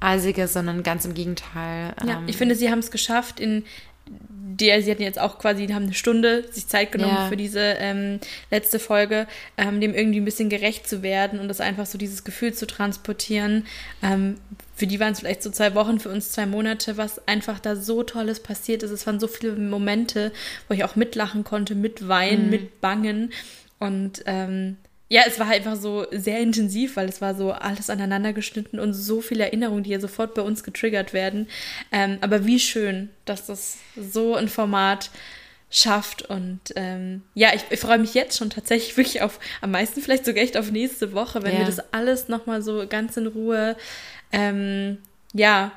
eisige, 0.00 0.48
sondern 0.48 0.82
ganz 0.82 1.04
im 1.04 1.14
Gegenteil. 1.14 1.94
Ja, 2.04 2.18
ähm, 2.18 2.24
ich 2.26 2.36
finde, 2.36 2.54
sie 2.54 2.70
haben 2.70 2.80
es 2.80 2.90
geschafft, 2.90 3.40
in 3.40 3.64
der, 4.06 4.82
sie 4.82 4.90
hatten 4.90 5.02
jetzt 5.02 5.18
auch 5.18 5.38
quasi, 5.38 5.66
haben 5.68 5.84
eine 5.84 5.94
Stunde 5.94 6.44
sich 6.50 6.66
Zeit 6.68 6.92
genommen 6.92 7.14
ja. 7.14 7.28
für 7.28 7.36
diese 7.36 7.60
ähm, 7.60 8.20
letzte 8.50 8.78
Folge, 8.78 9.26
ähm, 9.56 9.80
dem 9.80 9.94
irgendwie 9.94 10.20
ein 10.20 10.24
bisschen 10.24 10.48
gerecht 10.48 10.88
zu 10.88 11.02
werden 11.02 11.40
und 11.40 11.48
das 11.48 11.60
einfach 11.60 11.86
so 11.86 11.98
dieses 11.98 12.24
Gefühl 12.24 12.52
zu 12.52 12.66
transportieren. 12.66 13.66
Ähm, 14.02 14.36
für 14.74 14.86
die 14.86 15.00
waren 15.00 15.12
es 15.12 15.20
vielleicht 15.20 15.42
so 15.42 15.50
zwei 15.50 15.74
Wochen, 15.74 16.00
für 16.00 16.08
uns 16.08 16.32
zwei 16.32 16.46
Monate, 16.46 16.96
was 16.96 17.26
einfach 17.26 17.60
da 17.60 17.76
so 17.76 18.02
Tolles 18.02 18.40
passiert 18.40 18.82
ist. 18.82 18.90
Es 18.90 19.06
waren 19.06 19.20
so 19.20 19.28
viele 19.28 19.52
Momente, 19.52 20.32
wo 20.68 20.74
ich 20.74 20.84
auch 20.84 20.96
mitlachen 20.96 21.44
konnte, 21.44 21.74
mitweinen, 21.74 22.44
mhm. 22.44 22.50
mitbangen 22.50 23.32
und 23.78 24.22
ähm, 24.26 24.76
ja, 25.12 25.24
es 25.26 25.38
war 25.38 25.48
einfach 25.48 25.76
so 25.76 26.06
sehr 26.10 26.40
intensiv, 26.40 26.96
weil 26.96 27.06
es 27.06 27.20
war 27.20 27.34
so 27.34 27.52
alles 27.52 27.90
aneinander 27.90 28.32
geschnitten 28.32 28.80
und 28.80 28.94
so 28.94 29.20
viele 29.20 29.44
Erinnerungen, 29.44 29.82
die 29.82 29.90
ja 29.90 30.00
sofort 30.00 30.32
bei 30.32 30.40
uns 30.40 30.64
getriggert 30.64 31.12
werden. 31.12 31.48
Ähm, 31.92 32.16
aber 32.22 32.46
wie 32.46 32.58
schön, 32.58 33.10
dass 33.26 33.44
das 33.44 33.76
so 33.94 34.36
ein 34.36 34.48
Format 34.48 35.10
schafft. 35.68 36.22
Und 36.22 36.60
ähm, 36.76 37.20
ja, 37.34 37.50
ich, 37.54 37.60
ich 37.68 37.78
freue 37.78 37.98
mich 37.98 38.14
jetzt 38.14 38.38
schon 38.38 38.48
tatsächlich 38.48 38.96
wirklich 38.96 39.20
auf, 39.20 39.38
am 39.60 39.72
meisten 39.72 40.00
vielleicht 40.00 40.24
sogar 40.24 40.42
echt 40.42 40.56
auf 40.56 40.70
nächste 40.70 41.12
Woche, 41.12 41.42
wenn 41.42 41.52
ja. 41.52 41.58
wir 41.58 41.66
das 41.66 41.92
alles 41.92 42.28
nochmal 42.28 42.62
so 42.62 42.86
ganz 42.88 43.14
in 43.18 43.26
Ruhe, 43.26 43.76
ähm, 44.32 44.96
ja, 45.34 45.72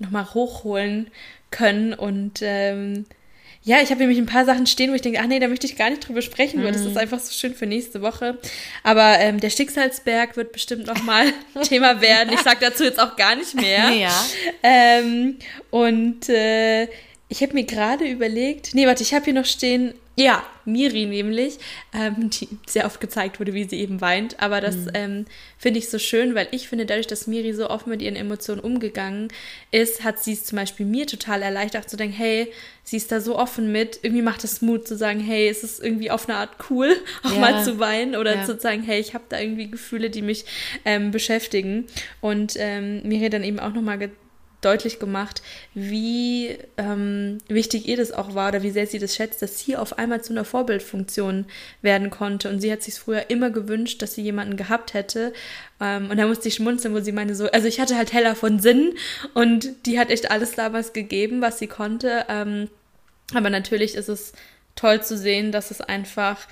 nochmal 0.00 0.34
hochholen 0.34 1.12
können 1.52 1.94
und 1.94 2.40
ähm, 2.42 3.06
ja, 3.62 3.82
ich 3.82 3.90
habe 3.90 4.00
nämlich 4.00 4.18
ein 4.18 4.26
paar 4.26 4.46
Sachen 4.46 4.66
stehen, 4.66 4.90
wo 4.90 4.94
ich 4.94 5.02
denke, 5.02 5.20
ach 5.20 5.26
nee, 5.26 5.38
da 5.38 5.46
möchte 5.46 5.66
ich 5.66 5.76
gar 5.76 5.90
nicht 5.90 6.08
drüber 6.08 6.22
sprechen, 6.22 6.64
weil 6.64 6.72
das 6.72 6.80
ist 6.80 6.92
mhm. 6.92 6.98
einfach 6.98 7.18
so 7.18 7.32
schön 7.32 7.54
für 7.54 7.66
nächste 7.66 8.00
Woche. 8.00 8.38
Aber 8.82 9.18
ähm, 9.18 9.38
der 9.38 9.50
Schicksalsberg 9.50 10.36
wird 10.36 10.52
bestimmt 10.52 10.86
noch 10.86 11.02
mal 11.02 11.26
Thema 11.62 12.00
werden. 12.00 12.32
Ich 12.32 12.40
sage 12.40 12.58
dazu 12.60 12.84
jetzt 12.84 12.98
auch 12.98 13.16
gar 13.16 13.36
nicht 13.36 13.54
mehr. 13.54 13.90
Ja. 13.90 14.24
Ähm, 14.62 15.36
und 15.70 16.30
äh, 16.30 16.88
ich 17.30 17.42
habe 17.42 17.54
mir 17.54 17.64
gerade 17.64 18.04
überlegt, 18.04 18.74
nee, 18.74 18.86
warte, 18.86 19.04
ich 19.04 19.14
habe 19.14 19.24
hier 19.24 19.34
noch 19.34 19.46
stehen, 19.46 19.94
ja, 20.16 20.44
Miri 20.64 21.06
nämlich, 21.06 21.58
ähm, 21.94 22.28
die 22.28 22.48
sehr 22.66 22.86
oft 22.86 23.00
gezeigt 23.00 23.38
wurde, 23.38 23.54
wie 23.54 23.64
sie 23.64 23.78
eben 23.78 24.00
weint. 24.00 24.40
Aber 24.40 24.60
das 24.60 24.76
mhm. 24.76 24.90
ähm, 24.94 25.24
finde 25.56 25.78
ich 25.78 25.88
so 25.88 26.00
schön, 26.00 26.34
weil 26.34 26.48
ich 26.50 26.68
finde, 26.68 26.86
dadurch, 26.86 27.06
dass 27.06 27.28
Miri 27.28 27.54
so 27.54 27.70
oft 27.70 27.86
mit 27.86 28.02
ihren 28.02 28.16
Emotionen 28.16 28.60
umgegangen 28.60 29.28
ist, 29.70 30.02
hat 30.02 30.22
sie 30.22 30.32
es 30.32 30.44
zum 30.44 30.56
Beispiel 30.56 30.84
mir 30.84 31.06
total 31.06 31.40
erleichtert 31.40 31.88
zu 31.88 31.96
denken, 31.96 32.16
hey, 32.16 32.52
sie 32.82 32.96
ist 32.96 33.12
da 33.12 33.20
so 33.20 33.38
offen 33.38 33.70
mit. 33.70 34.00
Irgendwie 34.02 34.22
macht 34.22 34.42
es 34.42 34.60
Mut 34.60 34.88
zu 34.88 34.96
sagen, 34.96 35.20
hey, 35.20 35.48
es 35.48 35.62
ist 35.62 35.82
irgendwie 35.82 36.10
auf 36.10 36.28
eine 36.28 36.36
Art 36.36 36.50
cool, 36.68 36.96
auch 37.22 37.32
ja. 37.32 37.38
mal 37.38 37.64
zu 37.64 37.78
weinen 37.78 38.16
oder 38.16 38.34
ja. 38.34 38.44
zu 38.44 38.58
sagen, 38.58 38.82
hey, 38.82 38.98
ich 38.98 39.14
habe 39.14 39.24
da 39.28 39.38
irgendwie 39.38 39.70
Gefühle, 39.70 40.10
die 40.10 40.22
mich 40.22 40.44
ähm, 40.84 41.12
beschäftigen. 41.12 41.86
Und 42.20 42.54
ähm, 42.56 43.02
Miri 43.04 43.30
dann 43.30 43.44
eben 43.44 43.60
auch 43.60 43.72
nochmal 43.72 44.10
deutlich 44.60 44.98
gemacht, 44.98 45.42
wie 45.74 46.58
ähm, 46.76 47.38
wichtig 47.48 47.88
ihr 47.88 47.96
das 47.96 48.12
auch 48.12 48.34
war 48.34 48.48
oder 48.48 48.62
wie 48.62 48.70
sehr 48.70 48.86
sie 48.86 48.98
das 48.98 49.14
schätzt, 49.14 49.42
dass 49.42 49.58
sie 49.58 49.76
auf 49.76 49.98
einmal 49.98 50.22
zu 50.22 50.32
einer 50.32 50.44
Vorbildfunktion 50.44 51.46
werden 51.82 52.10
konnte. 52.10 52.48
Und 52.48 52.60
sie 52.60 52.70
hat 52.70 52.82
sich 52.82 52.94
früher 52.94 53.30
immer 53.30 53.50
gewünscht, 53.50 54.02
dass 54.02 54.14
sie 54.14 54.22
jemanden 54.22 54.56
gehabt 54.56 54.94
hätte. 54.94 55.32
Ähm, 55.80 56.10
und 56.10 56.16
da 56.16 56.26
musste 56.26 56.48
ich 56.48 56.54
schmunzeln, 56.54 56.94
wo 56.94 57.00
sie 57.00 57.12
meine 57.12 57.34
so, 57.34 57.50
also 57.50 57.66
ich 57.66 57.80
hatte 57.80 57.96
halt 57.96 58.12
heller 58.12 58.34
von 58.34 58.60
Sinn 58.60 58.94
und 59.34 59.86
die 59.86 59.98
hat 59.98 60.10
echt 60.10 60.30
alles 60.30 60.52
damals 60.52 60.92
gegeben, 60.92 61.40
was 61.40 61.58
sie 61.58 61.66
konnte. 61.66 62.26
Ähm, 62.28 62.68
aber 63.34 63.50
natürlich 63.50 63.94
ist 63.94 64.08
es 64.08 64.32
toll 64.76 65.02
zu 65.02 65.16
sehen, 65.16 65.52
dass 65.52 65.70
es 65.70 65.80
einfach 65.80 66.46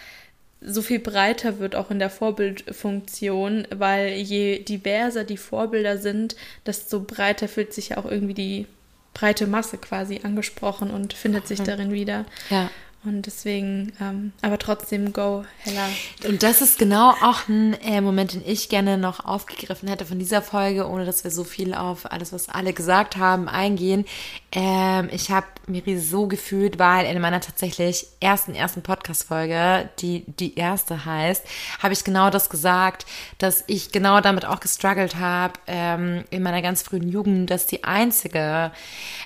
so 0.60 0.82
viel 0.82 0.98
breiter 0.98 1.58
wird, 1.58 1.76
auch 1.76 1.90
in 1.90 1.98
der 1.98 2.10
Vorbildfunktion, 2.10 3.66
weil 3.70 4.14
je 4.14 4.58
diverser 4.60 5.24
die 5.24 5.36
Vorbilder 5.36 5.98
sind, 5.98 6.36
desto 6.66 7.00
breiter 7.00 7.48
fühlt 7.48 7.72
sich 7.72 7.90
ja 7.90 7.98
auch 7.98 8.04
irgendwie 8.04 8.34
die 8.34 8.66
breite 9.14 9.46
Masse 9.46 9.78
quasi 9.78 10.20
angesprochen 10.22 10.90
und 10.90 11.12
findet 11.12 11.46
sich 11.46 11.60
darin 11.60 11.92
wieder. 11.92 12.24
Ja. 12.50 12.70
Und 13.04 13.26
deswegen, 13.26 13.92
ähm, 14.00 14.32
aber 14.42 14.58
trotzdem 14.58 15.12
go 15.12 15.44
heller. 15.58 15.88
Und 16.26 16.42
das 16.42 16.60
ist 16.60 16.80
genau 16.80 17.10
auch 17.10 17.48
ein 17.48 17.74
äh, 17.74 18.00
Moment, 18.00 18.34
den 18.34 18.42
ich 18.44 18.68
gerne 18.68 18.98
noch 18.98 19.24
aufgegriffen 19.24 19.88
hätte 19.88 20.04
von 20.04 20.18
dieser 20.18 20.42
Folge, 20.42 20.88
ohne 20.88 21.06
dass 21.06 21.22
wir 21.22 21.30
so 21.30 21.44
viel 21.44 21.74
auf 21.74 22.10
alles, 22.10 22.32
was 22.32 22.48
alle 22.48 22.72
gesagt 22.72 23.16
haben, 23.16 23.48
eingehen. 23.48 24.04
Ähm, 24.50 25.08
ich 25.12 25.30
habe 25.30 25.46
Miri 25.68 25.98
so 25.98 26.26
gefühlt, 26.26 26.78
weil 26.78 27.06
in 27.06 27.20
meiner 27.20 27.40
tatsächlich 27.40 28.06
ersten, 28.18 28.54
ersten 28.54 28.82
Podcast-Folge, 28.82 29.88
die 30.00 30.24
die 30.26 30.56
erste 30.56 31.04
heißt, 31.04 31.44
habe 31.80 31.92
ich 31.92 32.02
genau 32.02 32.30
das 32.30 32.50
gesagt, 32.50 33.06
dass 33.38 33.62
ich 33.68 33.92
genau 33.92 34.20
damit 34.20 34.44
auch 34.44 34.60
gestruggelt 34.60 35.16
habe 35.16 35.54
ähm, 35.66 36.24
in 36.30 36.42
meiner 36.42 36.62
ganz 36.62 36.82
frühen 36.82 37.08
Jugend, 37.08 37.50
dass 37.50 37.66
die 37.66 37.84
einzige 37.84 38.72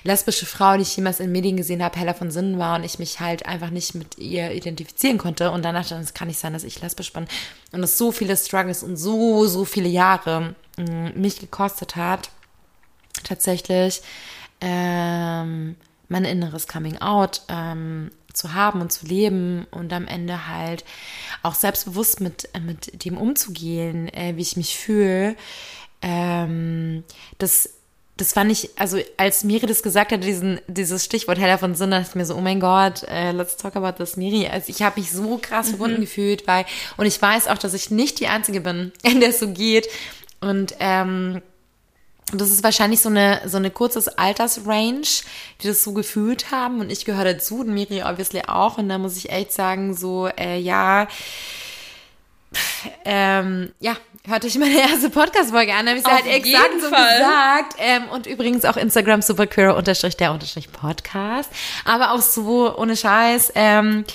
lesbische 0.03 0.45
Frau, 0.45 0.75
die 0.75 0.83
ich 0.83 0.95
jemals 0.95 1.19
in 1.19 1.31
Medien 1.31 1.57
gesehen 1.57 1.83
habe, 1.83 1.97
Hella 1.97 2.13
von 2.13 2.29
Sinnen 2.29 2.59
war 2.59 2.75
und 2.75 2.83
ich 2.83 2.99
mich 2.99 3.19
halt 3.19 3.45
einfach 3.45 3.62
nicht 3.69 3.95
mit 3.95 4.17
ihr 4.17 4.51
identifizieren 4.51 5.17
konnte. 5.17 5.51
Und 5.51 5.63
danach 5.63 5.87
dachte 5.87 6.01
es 6.01 6.13
kann 6.13 6.27
nicht 6.27 6.39
sein, 6.39 6.53
dass 6.53 6.63
ich 6.63 6.81
lesbisch 6.81 7.13
bin. 7.13 7.27
Und 7.71 7.83
es 7.83 7.97
so 7.97 8.11
viele 8.11 8.35
Struggles 8.37 8.83
und 8.83 8.97
so, 8.97 9.45
so 9.47 9.65
viele 9.65 9.89
Jahre 9.89 10.55
mm, 10.77 11.19
mich 11.19 11.39
gekostet 11.39 11.95
hat, 11.95 12.29
tatsächlich 13.23 14.01
ähm, 14.61 15.75
mein 16.07 16.25
inneres 16.25 16.67
Coming 16.67 16.97
Out 16.99 17.41
ähm, 17.49 18.11
zu 18.33 18.53
haben 18.53 18.81
und 18.81 18.91
zu 18.91 19.05
leben 19.05 19.65
und 19.71 19.93
am 19.93 20.07
Ende 20.07 20.47
halt 20.47 20.83
auch 21.43 21.55
selbstbewusst 21.55 22.19
mit, 22.19 22.49
äh, 22.53 22.59
mit 22.59 23.05
dem 23.05 23.17
umzugehen, 23.17 24.07
äh, 24.13 24.33
wie 24.35 24.41
ich 24.41 24.57
mich 24.57 24.77
fühle. 24.77 25.35
Ähm, 26.01 27.03
das, 27.37 27.69
das 28.17 28.33
fand 28.33 28.51
ich, 28.51 28.69
also 28.77 28.99
als 29.17 29.43
Miri 29.43 29.65
das 29.65 29.81
gesagt 29.81 30.11
hat, 30.11 30.23
diesen, 30.23 30.61
dieses 30.67 31.03
Stichwort 31.03 31.39
Heller 31.39 31.57
von 31.57 31.73
Sinn, 31.73 31.91
dachte 31.91 32.09
ich 32.09 32.15
mir 32.15 32.25
so, 32.25 32.35
oh 32.35 32.41
mein 32.41 32.59
Gott, 32.59 33.03
äh, 33.03 33.31
let's 33.31 33.57
talk 33.57 33.75
about 33.75 34.03
this, 34.03 34.17
Miri. 34.17 34.47
Also 34.47 34.69
ich 34.69 34.83
habe 34.83 34.99
mich 34.99 35.11
so 35.11 35.39
krass 35.41 35.67
mhm. 35.67 35.69
verbunden 35.71 36.01
gefühlt, 36.01 36.45
weil, 36.45 36.65
und 36.97 37.07
ich 37.07 37.19
weiß 37.19 37.47
auch, 37.47 37.57
dass 37.57 37.73
ich 37.73 37.89
nicht 37.89 38.19
die 38.19 38.27
Einzige 38.27 38.61
bin, 38.61 38.91
in 39.03 39.19
der 39.19 39.29
es 39.29 39.39
so 39.39 39.49
geht. 39.49 39.89
Und 40.41 40.75
ähm, 40.79 41.41
das 42.31 42.51
ist 42.51 42.63
wahrscheinlich 42.63 42.99
so 42.99 43.09
eine, 43.09 43.41
so 43.45 43.57
eine 43.57 43.71
kurzes 43.71 44.07
Altersrange, 44.07 45.07
die 45.61 45.67
das 45.67 45.83
so 45.83 45.93
gefühlt 45.93 46.51
haben. 46.51 46.81
Und 46.81 46.91
ich 46.91 47.05
gehöre 47.05 47.25
dazu 47.25 47.61
und 47.61 47.73
Miri 47.73 48.03
obviously 48.03 48.43
auch. 48.47 48.77
Und 48.77 48.89
da 48.89 48.99
muss 48.99 49.17
ich 49.17 49.31
echt 49.31 49.53
sagen, 49.53 49.95
so, 49.95 50.27
äh, 50.27 50.59
ja, 50.59 51.07
ähm, 53.05 53.71
ja, 53.79 53.95
hört 54.27 54.45
euch 54.45 54.57
meine 54.57 54.79
erste 54.79 55.09
Podcast-Folge 55.09 55.73
an, 55.73 55.85
da 55.85 55.91
habe 55.91 55.99
ich 55.99 56.05
es 56.05 56.11
halt 56.11 56.25
exakt 56.27 56.81
so 56.81 56.89
Fall. 56.89 57.17
gesagt. 57.17 57.75
Ähm, 57.77 58.09
und 58.09 58.27
übrigens 58.27 58.65
auch 58.65 58.77
Instagram 58.77 59.21
superqueer 59.21 59.75
unterstrich 59.75 60.17
der 60.17 60.31
unterstrich 60.31 60.71
Podcast. 60.71 61.49
Aber 61.85 62.11
auch 62.13 62.21
so 62.21 62.75
ohne 62.77 62.95
Scheiß. 62.95 63.51
Ähm, 63.55 64.05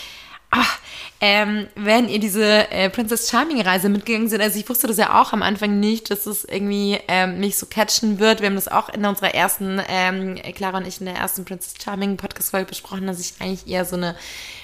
ach, 0.50 0.78
ähm, 1.20 1.66
wenn 1.74 2.08
ihr 2.08 2.20
diese 2.20 2.70
äh, 2.70 2.88
Princess 2.90 3.28
Charming 3.28 3.60
Reise 3.60 3.88
mitgegangen 3.88 4.28
sind, 4.28 4.40
also 4.40 4.58
ich 4.58 4.68
wusste 4.68 4.86
das 4.86 4.98
ja 4.98 5.20
auch 5.20 5.32
am 5.32 5.42
Anfang 5.42 5.80
nicht, 5.80 6.10
dass 6.10 6.26
es 6.26 6.44
irgendwie 6.44 6.98
ähm, 7.08 7.40
mich 7.40 7.58
so 7.58 7.66
catchen 7.66 8.20
wird. 8.20 8.40
Wir 8.40 8.46
haben 8.46 8.54
das 8.54 8.68
auch 8.68 8.88
in 8.88 9.04
unserer 9.04 9.34
ersten, 9.34 9.82
ähm, 9.88 10.36
Clara 10.54 10.78
und 10.78 10.86
ich 10.86 11.00
in 11.00 11.06
der 11.06 11.16
ersten 11.16 11.44
Princess 11.44 11.74
Charming 11.82 12.16
Podcast 12.16 12.50
Folge 12.50 12.66
besprochen, 12.66 13.08
dass 13.08 13.18
ich 13.18 13.34
eigentlich 13.40 13.66
eher 13.66 13.84
so 13.84 13.96
eine, 13.96 14.14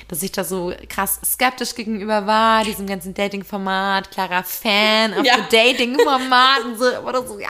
dass 0.08 0.22
ich 0.22 0.32
da 0.32 0.44
so 0.44 0.72
krass 0.88 1.20
skeptisch 1.24 1.74
gegenüber 1.74 2.26
war, 2.26 2.64
diesem 2.64 2.86
ganzen 2.86 3.14
Dating-Format, 3.14 4.10
Clara 4.10 4.42
Fan 4.42 5.14
auf 5.14 5.24
Ja. 5.24 5.36
Dating-Format 5.50 6.64
und 6.64 6.78
so, 6.78 6.84
oder 7.06 7.26
so, 7.26 7.38
ja. 7.38 7.48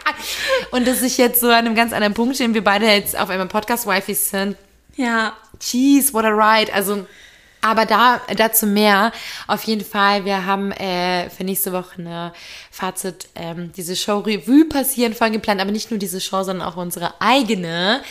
Und 0.70 0.86
dass 0.86 1.02
ich 1.02 1.18
jetzt 1.18 1.40
so 1.40 1.48
an 1.48 1.54
einem 1.66 1.74
ganz 1.74 1.92
anderen 1.92 2.14
Punkt 2.14 2.34
stehe, 2.36 2.52
wir 2.54 2.64
beide 2.64 2.86
jetzt 2.86 3.18
auf 3.18 3.30
einmal 3.30 3.48
Podcast-Wifis 3.48 4.30
sind, 4.30 4.56
Ja, 4.96 5.34
Jeez, 5.60 6.12
what 6.12 6.24
a 6.24 6.28
ride. 6.28 6.72
Also, 6.72 7.06
aber 7.64 7.86
da 7.86 8.20
dazu 8.36 8.66
mehr. 8.66 9.10
Auf 9.46 9.62
jeden 9.64 9.84
Fall, 9.84 10.24
wir 10.24 10.44
haben 10.44 10.70
äh, 10.72 11.30
für 11.30 11.44
nächste 11.44 11.72
Woche 11.72 11.98
eine 11.98 12.32
Fazit, 12.70 13.28
ähm, 13.34 13.72
diese 13.76 13.96
Show 13.96 14.18
Revue 14.18 14.66
passieren 14.66 15.14
voll 15.14 15.30
geplant, 15.30 15.60
aber 15.60 15.70
nicht 15.72 15.90
nur 15.90 15.98
diese 15.98 16.20
Show, 16.20 16.42
sondern 16.42 16.68
auch 16.68 16.76
unsere 16.76 17.20
eigene 17.20 18.02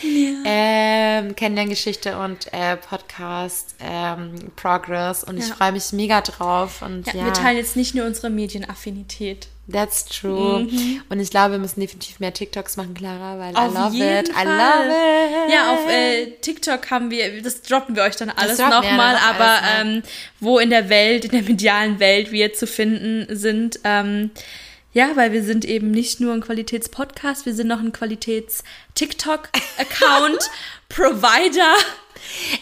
ähm, 0.46 1.36
Kennenlerngeschichte 1.36 2.18
und 2.18 2.52
äh, 2.52 2.78
Podcast 2.78 3.76
ähm, 3.80 4.34
Progress. 4.56 5.24
Und 5.24 5.38
ich 5.38 5.50
Ja. 5.50 5.56
freue 5.56 5.72
mich 5.74 5.92
mega 5.94 6.22
drauf. 6.22 6.82
Und 6.82 7.08
ja, 7.08 7.14
ja, 7.16 7.26
wir 7.26 7.34
teilen 7.34 7.58
jetzt 7.58 7.76
nicht 7.76 7.94
nur 7.96 8.06
unsere 8.06 8.30
Medienaffinität. 8.30 9.48
That's 9.72 10.06
true. 10.06 10.68
Und 11.10 11.20
ich 11.20 11.30
glaube, 11.30 11.54
wir 11.54 11.60
müssen 11.60 11.80
definitiv 11.80 12.20
mehr 12.20 12.34
TikToks 12.34 12.76
machen, 12.78 12.94
Clara, 12.94 13.40
weil 13.40 13.52
Mhm. 13.52 13.58
Auf 13.58 13.94
I 13.94 14.00
love 14.00 14.20
it. 14.20 14.30
I 14.30 14.34
Fall. 14.34 14.46
love 14.46 15.46
it. 15.46 15.52
Ja, 15.54 15.74
auf 15.74 15.90
äh, 15.90 16.32
TikTok 16.42 16.92
haben 16.92 17.12
wir, 17.12 17.42
das 17.42 17.62
droppen 17.62 17.96
wir 17.96 18.04
euch 18.04 18.16
dann 18.16 18.30
alles 18.30 18.58
nochmal, 18.58 19.14
noch 19.16 19.22
aber 19.22 19.62
alles, 19.62 19.82
ähm, 19.82 20.04
wo 20.40 20.60
in 20.60 20.70
der 20.70 20.90
Welt, 20.90 21.26
in 21.26 21.32
der 21.32 21.42
medialen 21.44 22.00
Welt 22.00 22.32
wir 22.32 22.54
zu 22.54 22.68
finden 22.68 23.28
sind. 23.36 23.80
Ähm, 23.84 24.32
ja, 24.94 25.10
weil 25.16 25.32
wir 25.32 25.44
sind 25.44 25.66
eben 25.66 25.90
nicht 25.90 26.20
nur 26.20 26.34
ein 26.36 26.42
Qualitätspodcast, 26.42 27.48
wir 27.48 27.56
sind 27.56 27.68
noch 27.68 27.80
ein 27.80 27.92
Qualitäts-TikTok-Account, 27.92 30.52
Provider. 30.96 31.76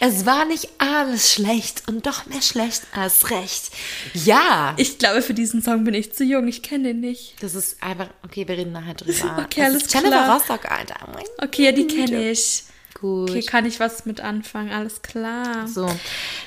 Es 0.00 0.26
war 0.26 0.44
nicht 0.44 0.68
alles 0.78 1.32
schlecht 1.32 1.84
und 1.86 2.06
doch 2.06 2.26
mehr 2.26 2.42
schlecht 2.42 2.82
als 2.94 3.30
recht. 3.30 3.70
Ja. 4.14 4.74
Ich 4.76 4.98
glaube, 4.98 5.22
für 5.22 5.34
diesen 5.34 5.62
Song 5.62 5.84
bin 5.84 5.94
ich 5.94 6.12
zu 6.12 6.24
jung, 6.24 6.48
ich 6.48 6.62
kenne 6.62 6.88
den 6.88 7.00
nicht. 7.00 7.34
Das 7.40 7.54
ist 7.54 7.82
einfach, 7.82 8.08
okay, 8.24 8.46
wir 8.46 8.56
reden 8.56 8.72
nachher 8.72 8.94
drüber. 8.94 9.36
Okay, 9.44 9.62
alles 9.62 9.84
ist 9.84 9.94
Jennifer 9.94 10.10
klar. 10.10 10.36
Rostock, 10.36 10.70
Alter. 10.70 10.96
Okay, 11.38 11.64
ja, 11.64 11.72
die 11.72 11.86
kenne 11.86 12.30
ich. 12.30 12.64
Gut. 13.00 13.30
Okay, 13.30 13.42
kann 13.42 13.66
ich 13.66 13.80
was 13.80 14.04
mit 14.04 14.20
anfangen, 14.20 14.70
alles 14.70 15.02
klar. 15.02 15.66
So. 15.66 15.88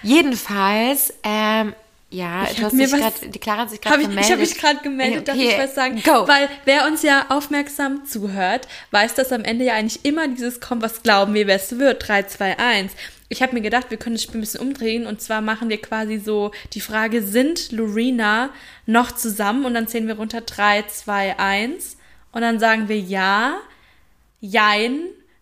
Jedenfalls, 0.04 1.14
ähm, 1.24 1.74
ja, 2.16 2.44
Ich 2.44 2.52
du 2.52 2.58
hab 2.58 2.64
hast 2.66 2.74
mir 2.74 2.92
was- 2.92 3.00
gerade, 3.00 3.30
die 3.30 3.40
Clara 3.40 3.62
hat 3.62 3.70
sich 3.70 3.82
gerade 3.82 3.98
ich 3.98 4.02
ich 4.04 4.10
gemeldet. 4.10 4.32
habe 4.32 4.42
mich 4.42 4.58
gerade 4.58 4.80
gemeldet, 4.82 5.28
darf 5.28 5.36
Okay, 5.36 5.50
ich 5.52 5.58
was 5.60 5.76
sagen? 5.76 6.02
Go. 6.04 6.28
Weil 6.28 6.50
wer 6.66 6.86
uns 6.88 7.02
ja 7.04 7.26
aufmerksam 7.30 8.06
zuhört, 8.06 8.68
weiß, 8.92 9.16
dass 9.16 9.32
am 9.32 9.44
Ende 9.44 9.66
ja 9.66 9.74
eigentlich 9.74 10.04
immer 10.06 10.28
dieses 10.28 10.60
kommt, 10.60 10.82
was 10.82 11.04
glauben 11.04 11.34
wir, 11.34 11.48
wer 11.48 11.56
es 11.58 11.78
wird. 11.78 12.08
3, 12.08 12.24
2, 12.24 12.58
1. 12.60 12.92
Ich 13.28 13.42
habe 13.42 13.54
mir 13.54 13.62
gedacht, 13.62 13.90
wir 13.90 13.98
können 13.98 14.16
das 14.16 14.24
Spiel 14.24 14.38
ein 14.38 14.42
bisschen 14.42 14.62
umdrehen 14.62 15.08
und 15.08 15.20
zwar 15.22 15.42
machen 15.42 15.68
wir 15.70 15.82
quasi 15.82 16.20
so 16.20 16.52
die 16.74 16.82
Frage, 16.82 17.24
sind 17.24 17.72
Lorena 17.72 18.50
noch 18.86 19.12
zusammen? 19.12 19.66
Und 19.66 19.74
dann 19.74 19.88
zählen 19.88 20.08
wir 20.08 20.16
runter 20.18 20.42
3, 20.42 20.84
2, 20.84 21.40
1 21.40 21.98
und 22.32 22.42
dann 22.42 22.60
sagen 22.60 22.88
wir 22.88 23.00
ja, 23.00 23.56
jein, 24.42 25.00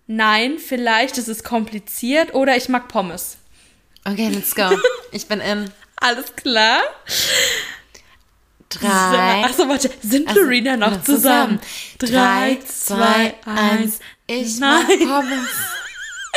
nein, 0.07 0.57
vielleicht 0.59 1.17
ist 1.17 1.27
es 1.27 1.43
kompliziert 1.43 2.33
oder 2.33 2.55
ich 2.55 2.69
mag 2.69 2.87
Pommes. 2.87 3.37
Okay, 4.05 4.29
let's 4.33 4.55
go. 4.55 4.69
Ich 5.11 5.27
bin 5.27 5.39
in 5.41 5.69
Alles 6.03 6.35
klar? 6.35 6.81
drei. 8.69 9.43
Achso, 9.45 9.67
warte. 9.67 9.89
Sind 10.01 10.27
Also, 10.27 10.41
Lorena 10.41 10.77
noch 10.77 11.01
zusammen? 11.03 11.59
Drei, 11.99 12.59
zwei, 12.65 13.35
eins. 13.45 13.99
Ich 14.27 14.59
mag. 14.59 14.85
Pommes. 14.87 15.49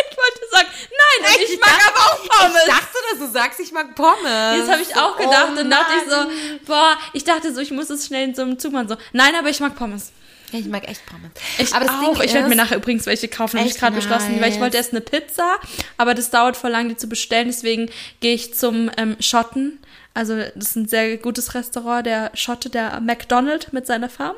Ich 0.09 0.17
wollte 0.19 0.41
sagen, 0.51 0.69
nein, 0.91 1.35
und 1.35 1.43
ich, 1.43 1.61
mag 1.61 1.71
aber 1.89 2.01
auch 2.01 2.29
Pommes. 2.29 2.63
Ich 2.67 2.73
dachte, 2.73 2.99
dass 3.11 3.19
du 3.19 3.33
sagst, 3.33 3.61
ich 3.61 3.73
mag 3.73 3.95
Pommes. 3.95 4.57
Jetzt 4.59 4.71
habe 4.71 4.83
ich 4.83 4.97
auch 4.97 5.17
gedacht 5.17 5.53
Oh 5.57 5.61
und 5.61 5.71
dachte 5.71 5.93
ich 6.03 6.11
so, 6.11 6.67
boah, 6.67 6.99
ich 7.13 7.25
dachte 7.25 7.55
so, 7.55 7.61
ich 7.61 7.71
muss 7.71 7.89
es 7.91 8.07
schnell 8.07 8.25
in 8.25 8.35
so 8.35 8.43
einem 8.43 8.59
Zug 8.59 8.73
machen. 8.73 8.89
So, 8.89 8.97
nein, 9.13 9.35
aber 9.35 9.49
ich 9.49 9.61
mag 9.61 9.75
Pommes. 9.75 10.13
Ja, 10.53 10.59
ich 10.59 10.67
mag 10.67 10.89
echt 10.89 11.05
Pommes. 11.07 11.31
Ich 11.59 11.75
aber 11.75 11.87
das 11.87 11.95
auch. 11.95 12.21
Ich 12.21 12.33
werde 12.35 12.49
mir 12.49 12.57
nachher 12.57 12.77
übrigens 12.77 13.07
welche 13.07 13.29
kaufen, 13.29 13.59
habe 13.59 13.69
ich 13.69 13.77
gerade 13.77 13.97
beschlossen, 13.97 14.41
weil 14.41 14.49
ich 14.49 14.55
nice. 14.55 14.61
wollte 14.61 14.77
erst 14.77 14.93
eine 14.93 15.01
Pizza, 15.01 15.57
aber 15.97 16.15
das 16.15 16.31
dauert 16.31 16.57
voll 16.57 16.71
lang, 16.71 16.89
die 16.89 16.97
zu 16.97 17.09
bestellen. 17.09 17.49
Deswegen 17.49 17.91
gehe 18.21 18.35
ich 18.35 18.55
zum 18.55 18.91
ähm, 18.97 19.17
Schotten. 19.21 19.81
Also 20.15 20.37
das 20.37 20.69
ist 20.69 20.77
ein 20.77 20.89
sehr 20.89 21.19
gutes 21.19 21.55
Restaurant, 21.55 22.07
der 22.07 22.31
Schotte, 22.35 22.71
der 22.71 23.01
McDonald 23.01 23.73
mit 23.73 23.87
seiner 23.87 24.09
Farm. 24.09 24.37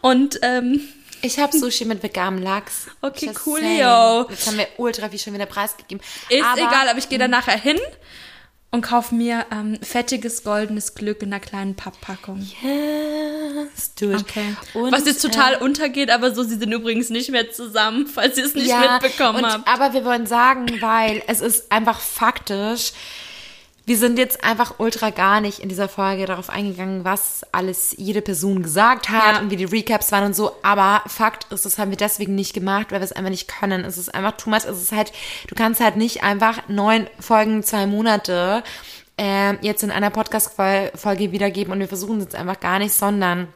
Und 0.00 0.38
ähm, 0.42 0.80
Ich 1.20 1.38
habe 1.38 1.56
Sushi 1.56 1.84
mit 1.84 2.02
veganem 2.02 2.42
Lachs. 2.42 2.86
Okay, 3.00 3.26
Just 3.26 3.44
coolio. 3.44 4.28
Jetzt 4.30 4.46
haben 4.46 4.56
wir 4.56 4.68
ultra 4.78 5.08
viel 5.08 5.18
schon 5.18 5.34
wieder 5.34 5.46
preisgegeben. 5.46 6.02
Ist 6.28 6.42
aber 6.42 6.60
egal, 6.60 6.88
aber 6.88 6.98
ich 6.98 7.08
gehe 7.08 7.18
da 7.18 7.28
nachher 7.28 7.58
hin 7.58 7.78
und 8.72 8.80
kaufe 8.80 9.14
mir 9.14 9.44
ähm, 9.52 9.78
fettiges 9.82 10.44
goldenes 10.44 10.94
Glück 10.94 11.22
in 11.22 11.30
einer 11.30 11.40
kleinen 11.40 11.76
Papppackung. 11.76 12.40
Yes, 12.62 13.94
do 13.94 14.10
it. 14.10 14.20
Okay. 14.20 14.56
Und, 14.72 14.92
Was 14.92 15.04
jetzt 15.04 15.20
total 15.20 15.54
äh, 15.54 15.58
untergeht, 15.58 16.10
aber 16.10 16.34
so, 16.34 16.42
sie 16.42 16.56
sind 16.56 16.72
übrigens 16.72 17.10
nicht 17.10 17.30
mehr 17.30 17.52
zusammen, 17.52 18.06
falls 18.06 18.38
ihr 18.38 18.46
es 18.46 18.54
nicht 18.54 18.68
ja, 18.68 18.98
mitbekommen 18.98 19.44
und, 19.44 19.50
habt. 19.50 19.68
Aber 19.68 19.92
wir 19.92 20.06
wollen 20.06 20.26
sagen, 20.26 20.80
weil 20.80 21.22
es 21.26 21.42
ist 21.42 21.70
einfach 21.70 22.00
faktisch, 22.00 22.92
wir 23.84 23.96
sind 23.98 24.16
jetzt 24.18 24.44
einfach 24.44 24.74
ultra 24.78 25.10
gar 25.10 25.40
nicht 25.40 25.58
in 25.58 25.68
dieser 25.68 25.88
Folge 25.88 26.26
darauf 26.26 26.50
eingegangen, 26.50 27.04
was 27.04 27.42
alles 27.50 27.94
jede 27.98 28.22
Person 28.22 28.62
gesagt 28.62 29.08
hat 29.08 29.34
Ja. 29.36 29.40
und 29.40 29.50
wie 29.50 29.56
die 29.56 29.64
Recaps 29.64 30.12
waren 30.12 30.24
und 30.26 30.36
so. 30.36 30.52
Aber 30.62 31.02
Fakt 31.08 31.50
ist, 31.52 31.64
das 31.66 31.78
haben 31.78 31.90
wir 31.90 31.96
deswegen 31.96 32.34
nicht 32.36 32.54
gemacht, 32.54 32.92
weil 32.92 33.00
wir 33.00 33.04
es 33.04 33.12
einfach 33.12 33.30
nicht 33.30 33.48
können. 33.48 33.84
Es 33.84 33.98
ist 33.98 34.14
einfach 34.14 34.36
too 34.36 34.50
much. 34.50 34.64
Es 34.64 34.80
ist 34.80 34.92
halt, 34.92 35.12
du 35.48 35.54
kannst 35.56 35.80
halt 35.80 35.96
nicht 35.96 36.22
einfach 36.22 36.68
neun 36.68 37.08
Folgen, 37.18 37.62
zwei 37.64 37.86
Monate 37.86 38.62
äh, 39.18 39.54
jetzt 39.64 39.82
in 39.82 39.90
einer 39.90 40.10
Podcast-Folge 40.10 41.32
wiedergeben 41.32 41.72
und 41.72 41.80
wir 41.80 41.88
versuchen 41.88 42.18
es 42.18 42.24
jetzt 42.24 42.34
einfach 42.36 42.60
gar 42.60 42.78
nicht, 42.78 42.94
sondern 42.94 43.48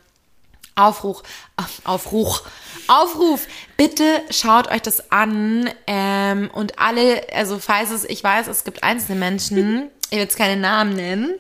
Aufruf, 0.77 1.23
auf- 1.57 1.81
Aufruf, 1.85 2.43
Aufruf, 2.87 3.47
bitte 3.77 4.05
schaut 4.31 4.69
euch 4.71 4.83
das 4.83 5.11
an 5.11 5.69
ähm, 5.87 6.51
und 6.53 6.79
alle, 6.79 7.23
also 7.35 7.59
falls 7.59 7.91
es, 7.91 8.05
ich 8.05 8.23
weiß, 8.23 8.47
es 8.47 8.63
gibt 8.65 8.83
einzelne 8.85 9.19
Menschen, 9.19 9.91
ich 10.07 10.13
will 10.13 10.19
jetzt 10.21 10.37
keine 10.39 10.61
Namen 10.61 10.95
nennen, 10.95 11.35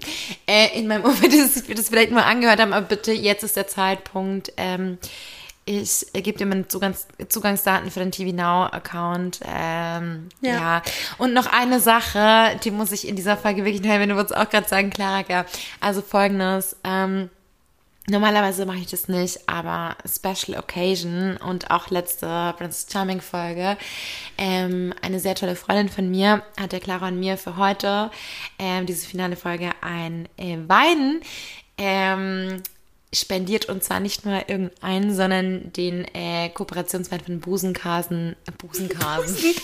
äh, 0.49 0.77
in 0.77 0.89
meinem 0.89 1.05
Umfeld, 1.05 1.33
die 1.33 1.75
das, 1.75 1.89
vielleicht 1.89 2.11
mal 2.11 2.25
angehört 2.25 2.61
haben, 2.61 2.73
aber 2.73 2.87
bitte, 2.87 3.13
jetzt 3.13 3.45
ist 3.45 3.57
der 3.57 3.69
Zeitpunkt, 3.69 4.53
ähm, 4.57 4.99
ich 5.69 6.07
gebe 6.13 6.39
dir 6.39 6.47
meine 6.47 6.69
Zugangs 6.69 7.09
Zugangsdaten 7.29 7.91
für 7.91 7.99
den 7.99 8.13
TV 8.13 8.31
Now 8.31 8.67
Account. 8.67 9.41
Ähm, 9.45 10.29
ja. 10.41 10.53
Ja. 10.53 10.83
Und 11.19 11.35
noch 11.35 11.47
eine 11.53 11.81
Sache, 11.81 12.57
die 12.63 12.71
muss 12.71 12.93
ich 12.93 13.09
in 13.09 13.17
dieser 13.17 13.37
Folge 13.37 13.65
wirklich 13.65 13.83
teilen, 13.83 14.01
wenn 14.03 14.09
du 14.11 14.15
wolltest 14.15 14.37
auch 14.37 14.49
gerade 14.49 14.69
sagen, 14.69 14.91
Clara. 14.91 15.45
Also 15.81 16.03
folgendes, 16.03 16.77
ähm, 16.85 17.31
Normalerweise 18.09 18.67
mache 18.67 18.79
ich 18.79 18.87
das 18.87 19.09
nicht, 19.09 19.49
aber 19.49 19.97
Special 20.07 20.59
Occasion 20.59 21.37
und 21.39 21.71
auch 21.73 21.91
letzte 21.91 22.55
Princess 22.57 22.87
Charming 22.91 23.21
Folge. 23.21 23.77
Ähm, 24.39 24.95
eine 25.03 25.19
sehr 25.19 25.35
tolle 25.35 25.57
Freundin 25.57 25.89
von 25.89 26.09
mir 26.09 26.43
hat 26.61 26.71
der 26.71 26.81
Clara 26.81 27.09
und 27.09 27.19
mir 27.19 27.37
für 27.37 27.57
heute 27.57 28.11
ähm, 28.61 28.87
diese 28.87 29.09
finale 29.09 29.35
Folge 29.35 29.71
ein 29.81 30.29
äh, 30.37 30.57
Wein 30.69 31.21
ähm, 31.79 32.63
spendiert 33.17 33.69
und 33.69 33.83
zwar 33.83 34.01
nicht 34.01 34.25
nur 34.25 34.49
irgendeinen, 34.49 35.15
sondern 35.15 35.73
den 35.73 36.05
äh, 36.15 36.49
Kooperationswein 36.51 37.21
von 37.21 37.41
Busenkasen, 37.41 38.37
äh, 38.47 38.53
Busenkasen, 38.53 39.37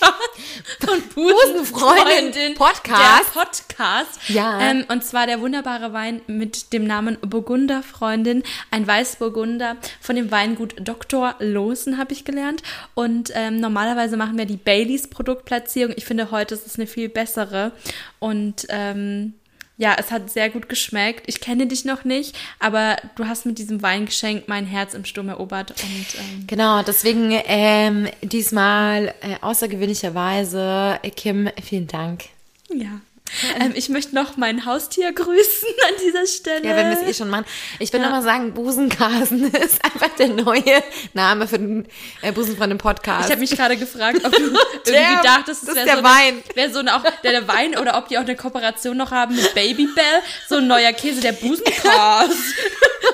Und 0.91 1.15
Busenfreundin 1.15 2.55
Podcast. 2.55 3.35
Der 3.35 3.41
Podcast. 3.41 4.21
Ja. 4.29 4.61
Ähm, 4.61 4.85
und 4.88 5.05
zwar 5.05 5.27
der 5.27 5.41
wunderbare 5.41 5.93
Wein 5.93 6.23
mit 6.27 6.73
dem 6.73 6.87
Namen 6.87 7.19
Burgunderfreundin. 7.21 8.43
Ein 8.71 8.87
Weißburgunder 8.87 9.77
von 10.01 10.17
dem 10.17 10.31
Weingut 10.31 10.75
Dr. 10.81 11.35
Losen, 11.38 11.99
habe 11.99 12.12
ich 12.12 12.25
gelernt. 12.25 12.62
Und 12.95 13.31
ähm, 13.35 13.61
normalerweise 13.61 14.17
machen 14.17 14.38
wir 14.38 14.47
die 14.47 14.57
Baileys 14.57 15.09
Produktplatzierung. 15.09 15.95
Ich 15.97 16.05
finde, 16.05 16.31
heute 16.31 16.55
ist 16.55 16.67
es 16.67 16.77
eine 16.77 16.87
viel 16.87 17.09
bessere. 17.09 17.73
Und 18.19 18.67
ähm, 18.69 19.35
ja, 19.83 19.97
es 19.99 20.12
hat 20.12 20.31
sehr 20.31 20.49
gut 20.49 20.68
geschmeckt. 20.68 21.25
Ich 21.27 21.40
kenne 21.40 21.66
dich 21.66 21.85
noch 21.85 22.05
nicht, 22.05 22.38
aber 22.61 22.99
du 23.16 23.27
hast 23.27 23.47
mit 23.47 23.59
diesem 23.59 23.83
Weingeschenk 23.83 24.47
mein 24.47 24.64
Herz 24.64 24.95
im 24.95 25.05
Sturm 25.05 25.29
erobert. 25.29 25.73
Und 25.83 26.07
ähm, 26.21 26.47
Genau, 26.47 26.85
deswegen 26.85 27.33
ähm, 27.47 28.07
diesmal 28.23 29.12
äh, 29.23 29.35
außergewöhnlicherweise, 29.40 31.01
Kim, 31.16 31.49
vielen 31.61 31.88
Dank. 31.88 32.27
ja. 32.73 33.01
Ähm, 33.61 33.73
ich 33.75 33.88
möchte 33.88 34.14
noch 34.14 34.37
mein 34.37 34.66
Haustier 34.66 35.12
grüßen 35.12 35.68
an 35.88 35.95
dieser 36.07 36.27
Stelle. 36.27 36.68
Ja, 36.68 36.77
wenn 36.77 36.90
wir 36.90 37.01
es 37.03 37.09
eh 37.09 37.14
schon 37.14 37.29
machen. 37.31 37.45
Ich 37.79 37.92
will 37.92 38.01
Ja. 38.01 38.07
noch 38.07 38.12
mal 38.16 38.23
sagen, 38.23 38.55
Busenkasen 38.55 39.45
ist 39.55 39.85
einfach 39.85 40.09
der 40.18 40.29
neue 40.29 40.83
Name 41.12 41.47
für 41.49 41.59
den 41.59 41.87
äh, 42.23 42.33
Busenfreund 42.33 42.73
im 42.73 42.79
Podcast. 42.79 43.27
Ich 43.27 43.31
habe 43.31 43.40
mich 43.40 43.51
gerade 43.51 43.77
gefragt, 43.77 44.21
ob 44.25 44.33
du 44.33 44.38
irgendwie 44.87 45.23
dachtest, 45.27 45.62
das 45.62 45.62
es 45.62 45.68
ist 45.68 45.75
wäre 45.77 45.87
der 45.87 45.97
so, 45.99 46.03
Wein. 46.05 46.42
Eine, 46.45 46.57
wär 46.57 46.71
so 46.73 46.79
eine, 46.81 46.97
auch 46.97 47.03
der, 47.23 47.33
der 47.33 47.49
Wein 47.49 47.77
oder 47.79 47.97
ob 47.99 48.09
die 48.09 48.18
auch 48.18 48.23
eine 48.23 48.37
Kooperation 48.37 48.97
noch 48.97 49.11
haben 49.11 49.35
mit 49.35 49.55
Babybell, 49.55 50.21
so 50.49 50.57
ein 50.57 50.66
neuer 50.66 50.92
Käse, 50.92 51.21
der 51.21 51.33
Busenkast. 51.33 52.33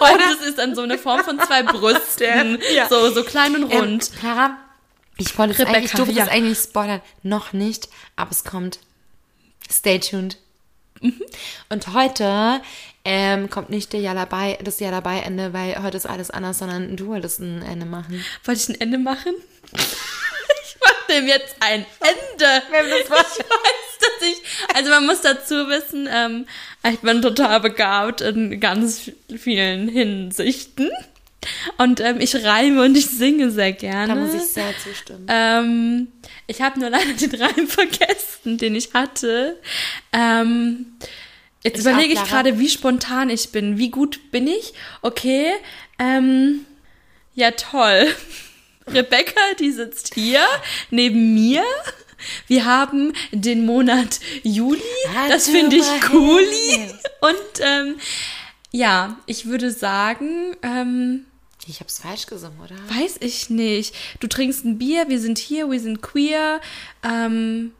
Und 0.00 0.20
es 0.40 0.46
ist 0.48 0.58
dann 0.58 0.74
so 0.74 0.82
eine 0.82 0.98
Form 0.98 1.22
von 1.24 1.38
zwei 1.40 1.62
Brüsten, 1.62 2.58
Ja. 2.74 2.88
so, 2.88 3.10
so 3.12 3.24
klein 3.24 3.54
und 3.56 3.72
ähm, 3.72 3.78
rund. 3.78 4.10
Clara, 4.18 4.56
ich 5.16 5.36
wollte 5.38 5.52
es 5.54 5.58
Rebecca, 5.58 5.76
eigentlich, 5.76 5.92
ich 5.92 5.96
durfte 5.96 6.14
ja. 6.14 6.24
es 6.24 6.30
eigentlich 6.30 6.58
spoilern. 6.58 7.00
Noch 7.22 7.52
nicht, 7.52 7.88
aber 8.16 8.30
es 8.30 8.44
kommt. 8.44 8.78
Stay 9.70 9.98
tuned. 9.98 10.36
Mhm. 11.00 11.22
Und 11.68 11.94
heute 11.94 12.60
ähm, 13.04 13.48
kommt 13.50 13.70
nicht 13.70 13.92
der 13.92 14.00
Jahr 14.00 14.14
dabei, 14.14 14.58
das 14.62 14.80
Jahr 14.80 14.90
dabei 14.90 15.20
Ende, 15.20 15.52
weil 15.52 15.82
heute 15.82 15.96
ist 15.96 16.06
alles 16.06 16.30
anders, 16.30 16.58
sondern 16.58 16.96
du 16.96 17.06
wolltest 17.06 17.40
ein 17.40 17.62
Ende 17.62 17.86
machen. 17.86 18.24
Wollte 18.44 18.60
ich 18.60 18.68
ein 18.68 18.80
Ende 18.80 18.98
machen? 18.98 19.34
Ich 20.64 20.76
mache 20.80 21.12
dem 21.12 21.26
jetzt 21.26 21.56
ein 21.60 21.86
Ende. 22.00 22.62
Ich 23.00 23.10
weiß, 23.10 23.38
dass 23.38 24.28
ich, 24.28 24.36
also 24.74 24.90
man 24.90 25.06
muss 25.06 25.22
dazu 25.22 25.54
wissen, 25.68 26.08
ähm, 26.10 26.46
ich 26.88 27.00
bin 27.00 27.22
total 27.22 27.60
begabt 27.60 28.20
in 28.20 28.60
ganz 28.60 29.10
vielen 29.36 29.88
Hinsichten. 29.88 30.90
Und 31.76 32.00
ähm, 32.00 32.20
ich 32.20 32.34
reime 32.44 32.82
und 32.82 32.96
ich 32.96 33.06
singe 33.06 33.50
sehr 33.50 33.72
gerne. 33.72 34.14
Da 34.14 34.20
muss 34.20 34.34
ich 34.34 34.48
sehr 34.48 34.74
zustimmen. 34.82 35.26
Ähm, 35.28 36.08
ich 36.46 36.60
habe 36.60 36.80
nur 36.80 36.90
leider 36.90 37.12
den 37.12 37.34
Reim 37.34 37.66
vergessen, 37.68 38.58
den 38.58 38.74
ich 38.74 38.92
hatte. 38.94 39.58
Ähm, 40.12 40.96
jetzt 41.62 41.76
Ich 41.76 41.80
überlege 41.82 42.14
ich 42.14 42.24
gerade, 42.24 42.58
wie 42.58 42.68
spontan 42.68 43.30
ich 43.30 43.50
bin. 43.50 43.78
Wie 43.78 43.90
gut 43.90 44.30
bin 44.30 44.46
ich? 44.46 44.74
Okay. 45.02 45.52
Ähm, 45.98 46.64
ja, 47.34 47.52
toll. 47.52 48.06
Rebecca, 48.88 49.40
die 49.60 49.70
sitzt 49.70 50.14
hier 50.14 50.40
neben 50.90 51.34
mir. 51.34 51.62
Wir 52.46 52.64
haben 52.64 53.12
den 53.30 53.64
Monat 53.64 54.18
Juli. 54.42 54.80
Das 55.28 55.48
finde 55.48 55.76
ich 55.76 55.86
cool. 56.12 56.42
Und 57.20 57.60
ähm, 57.60 57.96
ja, 58.72 59.18
ich 59.26 59.46
würde 59.46 59.70
sagen, 59.70 60.56
ähm, 60.62 61.26
Ich 61.68 61.80
hab's 61.80 61.98
falsch 61.98 62.26
gesungen, 62.26 62.58
oder? 62.60 62.76
Weiß 62.98 63.16
ich 63.20 63.50
nicht. 63.50 63.94
Du 64.20 64.26
trinkst 64.26 64.64
ein 64.64 64.78
Bier, 64.78 65.08
wir 65.08 65.20
sind 65.20 65.36
hier, 65.38 65.70
wir 65.70 65.80
sind 65.80 66.00
queer. 66.00 66.60
Ähm, 67.02 67.72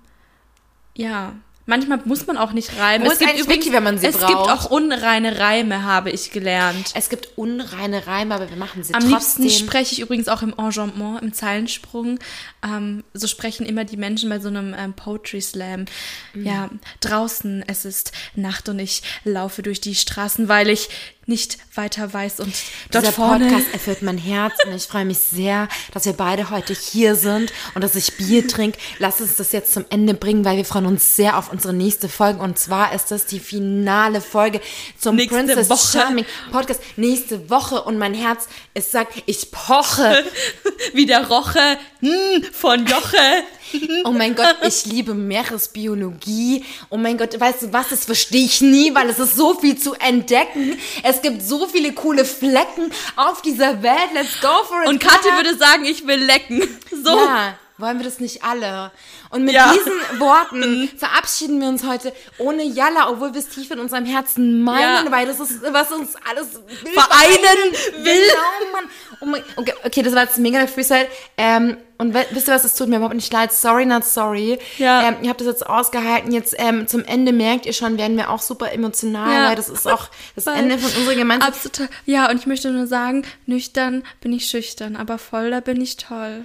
ja. 0.95 1.33
Manchmal 1.65 2.01
muss 2.07 2.27
man 2.27 2.39
auch 2.39 2.53
nicht 2.53 2.79
reimen. 2.79 3.07
Wo 3.07 3.13
ist 3.13 3.23
eigentlich 3.23 3.47
Vicky, 3.47 3.73
wenn 3.73 3.83
man 3.83 3.99
sie 3.99 4.07
es 4.07 4.17
braucht? 4.17 4.29
gibt 4.29 4.41
auch 4.41 4.71
unreine 4.71 5.39
Reime, 5.39 5.83
habe 5.83 6.11
ich 6.11 6.31
gelernt. 6.31 6.93
Es 6.95 7.11
gibt 7.11 7.37
unreine 7.37 8.07
Reime, 8.07 8.35
aber 8.35 8.49
wir 8.49 8.57
machen 8.57 8.83
sie 8.83 8.95
Am 8.95 9.11
trotzdem. 9.11 9.45
liebsten 9.45 9.67
spreche 9.67 9.93
ich 9.93 10.01
übrigens 10.01 10.29
auch 10.29 10.41
im 10.41 10.55
Enjambment, 10.57 11.21
im 11.23 11.35
Zeilensprung. 11.35 12.21
Ähm, 12.63 13.05
so 13.13 13.27
sprechen 13.27 13.67
immer 13.67 13.85
die 13.85 13.99
Menschen 13.99 14.31
bei 14.31 14.39
so 14.39 14.49
einem 14.49 14.75
ähm, 14.79 14.95
Poetry 14.95 15.43
Slam. 15.43 15.85
Mhm. 16.33 16.47
Ja, 16.47 16.71
draußen, 17.01 17.63
es 17.67 17.85
ist 17.85 18.13
Nacht 18.35 18.71
und 18.71 18.79
ich 18.79 19.03
laufe 19.25 19.61
durch 19.63 19.83
die 19.83 19.95
Straßen, 19.95 20.49
weil 20.49 20.71
ich 20.71 20.89
nicht 21.29 21.59
weiter 21.75 22.13
weiß 22.13 22.41
und 22.41 22.53
dort 22.91 23.05
Dieser 23.05 23.13
vorne... 23.13 23.47
Podcast 23.47 23.73
erfüllt 23.73 24.03
mein 24.03 24.19
Herz 24.19 24.55
und 24.65 24.75
ich 24.75 24.85
freue 24.85 25.05
mich 25.05 25.19
sehr, 25.19 25.69
dass 25.93 26.05
wir 26.05 26.15
beide 26.15 26.51
heute 26.51 26.75
hier 26.75 27.15
sind 27.15 27.53
und 27.75 27.85
dass 27.85 27.95
ich 27.95 28.17
Bier 28.17 28.47
trinke. 28.49 28.79
Lass 28.99 29.21
uns 29.21 29.37
das 29.37 29.53
jetzt 29.53 29.73
zum 29.73 29.85
Ende 29.91 30.15
bringen, 30.15 30.45
weil 30.45 30.57
wir 30.57 30.65
freuen 30.65 30.87
uns 30.87 31.17
sehr 31.17 31.39
auf 31.39 31.53
unsere 31.53 31.73
nächste 31.75 32.09
Folge 32.09 32.41
und 32.41 32.59
zwar 32.59 32.95
ist 32.95 33.11
das 33.11 33.27
die 33.27 33.41
finale 33.41 34.21
Folge 34.21 34.61
zum 34.99 35.17
Nächste 35.17 35.37
Princess 35.37 35.71
Woche. 35.71 35.99
Charming 35.99 36.27
Podcast 36.51 36.81
nächste 36.97 37.51
Woche 37.51 37.83
und 37.83 37.99
mein 37.99 38.15
Herz, 38.15 38.49
es 38.75 38.91
sagt, 38.91 39.23
ich 39.27 39.51
poche. 39.51 40.25
wie 40.95 41.07
der 41.07 41.27
Roche 41.29 41.79
hm, 42.01 42.45
von 42.53 42.87
Joche. 42.87 43.45
Oh 44.05 44.11
mein 44.13 44.35
Gott, 44.35 44.57
ich 44.63 44.87
liebe 44.87 45.15
Meeresbiologie. 45.15 46.65
Oh 46.91 46.97
mein 46.97 47.19
Gott, 47.19 47.39
weißt 47.39 47.63
du 47.63 47.73
was, 47.73 47.89
das 47.91 48.05
verstehe 48.05 48.45
ich 48.45 48.61
nie, 48.61 48.95
weil 48.95 49.09
es 49.11 49.19
ist 49.19 49.37
so 49.37 49.55
viel 49.55 49.77
zu 49.79 49.95
entdecken. 49.95 50.79
Es 51.03 51.21
gibt 51.23 51.43
so 51.43 51.67
viele 51.67 51.93
coole 51.93 52.25
Flecken 52.25 52.93
auf 53.17 53.43
dieser 53.43 53.83
Welt. 53.83 54.11
Let's 54.15 54.41
go 54.41 54.65
for 54.67 54.83
it. 54.83 54.89
Und 54.89 54.99
Kathi 55.01 55.29
würde 55.35 55.57
sagen, 55.57 55.85
ich 55.85 56.07
will 56.07 56.21
lecken. 56.25 56.63
So. 57.05 57.17
Ja, 57.17 57.55
wollen 57.77 57.99
wir 57.99 58.05
das 58.05 58.19
nicht 58.19 58.43
alle? 58.43 58.91
Und 59.31 59.45
mit 59.45 59.55
Ja. 59.55 59.73
diesen 59.73 59.93
Worten 60.21 60.89
verabschieden 60.99 61.61
wir 61.61 61.69
uns 61.69 61.85
heute 61.85 62.13
ohne 62.39 62.65
Jalla, 62.65 63.09
obwohl 63.11 63.33
wir 63.35 63.41
es 63.41 63.49
tief 63.49 63.71
in 63.71 63.79
unserem 63.79 64.05
Herzen 64.05 64.63
meinen, 64.65 65.07
Ja. 65.07 65.13
weil 65.13 65.27
das 65.27 65.39
ist, 65.39 65.63
was 65.63 65.93
uns 65.93 66.15
alles 66.29 66.55
will, 66.55 66.93
Vereinen 66.93 67.73
will. 67.99 68.15
Genau, 68.15 68.73
Mann. 68.73 68.85
Oh 69.21 69.27
mein, 69.27 69.45
okay, 69.57 69.75
okay, 69.85 70.03
das 70.03 70.15
war 70.15 70.23
jetzt 70.25 70.39
mega 70.39 70.59
der 70.59 70.67
Freestyle. 70.69 71.07
Ähm, 71.37 71.77
und 71.99 72.15
we- 72.15 72.27
wisst 72.31 72.49
ihr 72.49 72.55
was, 72.55 72.65
es 72.65 72.75
tut 72.75 72.89
mir 72.89 72.97
überhaupt 72.97 73.15
nicht 73.17 73.33
leid. 73.33 73.53
Sorry, 73.53 73.85
not 73.85 74.05
sorry. 74.05 74.59
Ja. 74.79 75.09
Ähm, 75.09 75.17
ihr 75.23 75.29
habt 75.31 75.41
das 75.41 75.49
jetzt 75.49 75.67
ausgehalten. 75.67 76.33
Jetzt 76.33 76.55
ähm, 76.59 76.87
zum 76.89 77.05
Ende 77.05 77.33
merkt 77.33 77.67
ihr 77.67 77.73
schon, 77.73 77.99
werden 77.99 78.17
wir 78.17 78.31
auch 78.31 78.41
super 78.41 78.73
emotional, 78.73 79.33
Ja. 79.33 79.49
weil 79.49 79.57
das 79.57 79.69
ist 79.69 79.87
auch 79.87 80.09
das 80.35 80.45
Voll. 80.45 80.55
Ende 80.55 80.79
von 80.79 80.91
unserer 80.99 81.15
gemeinsamen 81.17 81.53
Absolut. 81.53 81.91
Ja, 82.07 82.31
und 82.31 82.39
ich 82.39 82.47
möchte 82.47 82.71
nur 82.71 82.87
sagen, 82.87 83.25
nüchtern 83.47 84.05
bin 84.21 84.33
ich 84.33 84.47
schüchtern, 84.47 84.97
aber 84.97 85.19
voll, 85.19 85.51
da 85.51 85.61
bin 85.61 85.81
ich 85.81 85.97
toll. 85.97 86.45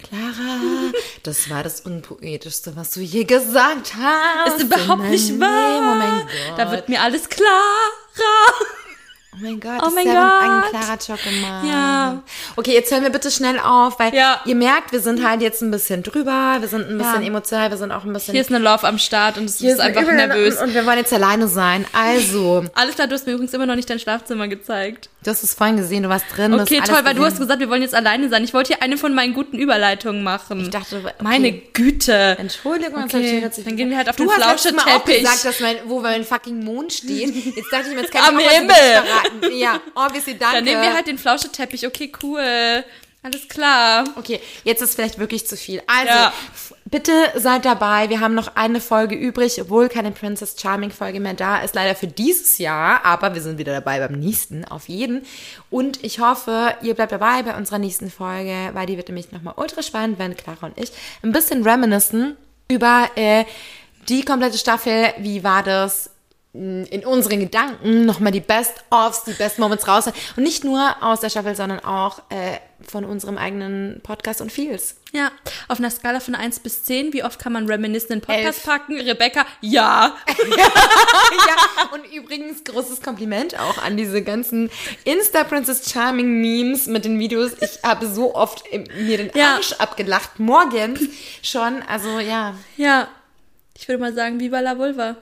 Clara, 0.00 0.92
das 1.24 1.50
war 1.50 1.64
das 1.64 1.80
Unpoetischste, 1.80 2.76
was 2.76 2.92
du 2.92 3.00
je 3.00 3.24
gesagt 3.24 3.94
hast. 4.00 4.56
Ist 4.58 4.62
überhaupt 4.64 5.02
nicht 5.04 5.40
wahr. 5.40 5.98
Gott. 6.20 6.58
Da 6.58 6.70
wird 6.70 6.88
mir 6.88 7.02
alles 7.02 7.28
klarer. 7.28 7.48
Oh 9.38 9.44
mein 9.44 9.60
Gott, 9.60 9.82
Oh 9.86 9.90
mein 9.94 10.06
ist 10.06 10.12
ja 10.12 10.38
einen 10.40 10.60
Gott. 10.62 10.70
Clara-Job 10.70 11.22
gemacht. 11.22 11.66
Ja. 11.66 12.22
Okay, 12.56 12.72
jetzt 12.74 12.90
hören 12.90 13.02
wir 13.02 13.10
bitte 13.10 13.30
schnell 13.30 13.58
auf, 13.58 13.98
weil 13.98 14.14
Ja. 14.14 14.40
ihr 14.44 14.54
merkt, 14.54 14.92
wir 14.92 15.00
sind 15.00 15.24
halt 15.26 15.40
jetzt 15.40 15.62
ein 15.62 15.70
bisschen 15.70 16.02
drüber, 16.02 16.56
wir 16.60 16.68
sind 16.68 16.88
ein 16.88 16.98
bisschen 16.98 17.22
Ja. 17.22 17.28
emotional, 17.28 17.70
wir 17.70 17.76
sind 17.76 17.92
auch 17.92 18.04
ein 18.04 18.12
bisschen... 18.12 18.32
Hier 18.32 18.40
ist 18.42 18.50
eine 18.52 18.58
Love 18.62 18.86
am 18.86 18.98
Start 18.98 19.38
und 19.38 19.44
es 19.44 19.60
ist 19.60 19.80
einfach 19.80 20.02
nervös. 20.02 20.56
Und, 20.58 20.68
und 20.68 20.74
wir 20.74 20.84
wollen 20.86 20.98
jetzt 20.98 21.12
alleine 21.12 21.48
sein. 21.48 21.86
Also, 21.92 22.64
Alles 22.74 22.94
klar, 22.94 23.06
du 23.06 23.14
hast 23.14 23.26
mir 23.26 23.32
übrigens 23.32 23.52
immer 23.54 23.66
noch 23.66 23.76
nicht 23.76 23.88
dein 23.88 23.98
Schlafzimmer 23.98 24.48
gezeigt. 24.48 25.08
du 25.24 25.30
hast 25.30 25.42
es 25.42 25.54
vorhin 25.54 25.76
gesehen, 25.76 26.02
du 26.02 26.08
warst 26.08 26.24
drin. 26.34 26.52
du 26.52 26.58
hast 26.60 26.70
Okay, 26.70 26.80
toll, 26.84 27.00
weil 27.04 27.14
du 27.14 27.24
hast 27.24 27.38
gesagt, 27.38 27.60
wir 27.60 27.68
wollen 27.70 27.82
jetzt 27.82 27.94
alleine 27.94 28.28
sein. 28.28 28.44
Ich 28.44 28.54
wollte 28.54 28.68
hier 28.74 28.82
eine 28.82 28.96
von 28.98 29.14
meinen 29.14 29.34
guten 29.34 29.58
Überleitungen 29.58 30.22
machen. 30.22 30.60
Ich 30.60 30.70
dachte, 30.70 30.98
okay. 31.04 31.12
Meine 31.22 31.52
Güte. 31.52 32.36
Entschuldigung, 32.38 33.04
Okay, 33.04 33.40
jetzt- 33.40 33.64
dann 33.66 33.76
gehen 33.76 33.90
wir 33.90 33.96
halt 33.96 34.08
auf 34.08 34.16
du 34.16 34.24
den 34.24 34.32
hast 34.32 34.50
letztes 34.50 34.72
Mal 34.72 34.82
auch 34.82 34.84
Flauscheteppich. 35.04 35.20
gesagt, 35.22 35.44
dass 35.44 35.60
mein, 35.60 35.76
wo 35.86 36.00
mein 36.00 36.24
fucking 36.24 36.64
Mond 36.64 36.92
steht. 36.92 37.34
Jetzt 37.56 37.72
dachte 37.72 37.88
ich 37.88 37.94
mir, 37.94 38.02
jetzt 38.02 38.12
kann 38.12 38.22
Am 38.34 38.38
ich 38.38 38.46
auch 38.46 38.50
Himmel. 38.50 38.74
Ja, 39.52 39.80
obviously, 39.94 40.36
danke. 40.38 40.56
Dann 40.56 40.64
nehmen 40.64 40.82
wir 40.82 40.94
halt 40.94 41.06
den 41.06 41.18
Flauscheteppich. 41.18 41.86
Okay, 41.86 42.12
cool. 42.22 42.84
Alles 43.20 43.48
klar. 43.48 44.04
Okay, 44.14 44.40
jetzt 44.62 44.80
ist 44.80 44.94
vielleicht 44.94 45.18
wirklich 45.18 45.44
zu 45.46 45.56
viel. 45.56 45.82
Also, 45.88 46.06
Ja. 46.06 46.32
bitte 46.84 47.12
seid 47.34 47.64
dabei. 47.64 48.08
Wir 48.10 48.20
haben 48.20 48.34
noch 48.34 48.54
eine 48.54 48.80
Folge 48.80 49.16
übrig, 49.16 49.60
obwohl 49.60 49.88
keine 49.88 50.12
Princess 50.12 50.54
Charming 50.58 50.92
Folge 50.92 51.18
mehr 51.18 51.34
da 51.34 51.58
ist. 51.58 51.74
Leider 51.74 51.96
für 51.96 52.06
dieses 52.06 52.58
Jahr, 52.58 53.04
aber 53.04 53.34
wir 53.34 53.42
sind 53.42 53.58
wieder 53.58 53.72
dabei 53.72 53.98
beim 53.98 54.20
nächsten, 54.20 54.64
auf 54.64 54.88
jeden. 54.88 55.26
Und 55.68 56.02
ich 56.04 56.20
hoffe, 56.20 56.74
ihr 56.80 56.94
bleibt 56.94 57.10
dabei 57.10 57.42
bei 57.42 57.56
unserer 57.56 57.78
nächsten 57.78 58.08
Folge, 58.08 58.70
weil 58.72 58.86
die 58.86 58.96
wird 58.96 59.08
nämlich 59.08 59.32
nochmal 59.32 59.54
ultra 59.56 59.82
spannend, 59.82 60.20
wenn 60.20 60.36
Clara 60.36 60.66
und 60.66 60.78
ich 60.78 60.92
ein 61.22 61.32
bisschen 61.32 61.64
reminiscen 61.64 62.36
über 62.70 63.10
äh, 63.16 63.44
die 64.08 64.24
komplette 64.24 64.58
Staffel. 64.58 65.12
Wie 65.18 65.42
war 65.42 65.64
das? 65.64 66.10
In 66.54 67.04
unseren 67.04 67.40
Gedanken 67.40 68.06
nochmal 68.06 68.32
die 68.32 68.40
Best-ofs, 68.40 69.24
die 69.24 69.32
Best-Moments 69.32 69.86
raus. 69.86 70.06
Und 70.36 70.42
nicht 70.42 70.64
nur 70.64 70.96
aus 71.02 71.20
der 71.20 71.28
Staffel, 71.30 71.54
sondern 71.54 71.80
auch 71.80 72.20
äh, 72.30 72.58
von 72.80 73.04
unserem 73.04 73.36
eigenen 73.38 74.00
Podcast 74.02 74.40
und 74.40 74.50
Feels. 74.50 74.96
Ja, 75.12 75.30
auf 75.68 75.78
einer 75.78 75.90
Skala 75.90 76.20
von 76.20 76.34
1 76.34 76.60
bis 76.60 76.84
10, 76.84 77.12
wie 77.12 77.22
oft 77.22 77.38
kann 77.38 77.52
man 77.52 77.66
Reminiscen 77.66 78.14
in 78.14 78.20
Podcast 78.20 78.44
Elf. 78.44 78.64
packen? 78.64 79.00
Rebecca, 79.00 79.46
ja. 79.60 80.16
ja, 80.56 81.88
und 81.92 82.04
übrigens 82.12 82.64
großes 82.64 83.00
Kompliment 83.02 83.58
auch 83.58 83.78
an 83.82 83.96
diese 83.96 84.22
ganzen 84.22 84.70
Insta-Princess 85.04 85.90
Charming-Memes 85.90 86.86
mit 86.86 87.04
den 87.04 87.18
Videos. 87.18 87.52
Ich 87.60 87.82
habe 87.82 88.06
so 88.06 88.34
oft 88.34 88.64
mir 88.72 89.18
den 89.18 89.30
Ja. 89.34 89.54
Arsch 89.56 89.72
abgelacht, 89.74 90.38
morgens 90.38 91.00
schon. 91.42 91.82
Also 91.88 92.18
ja, 92.20 92.54
Ja. 92.76 93.08
Ich 93.80 93.86
würde 93.86 94.00
mal 94.00 94.12
sagen, 94.12 94.40
Viva 94.40 94.58
la 94.60 94.76
Vulva. 94.76 95.14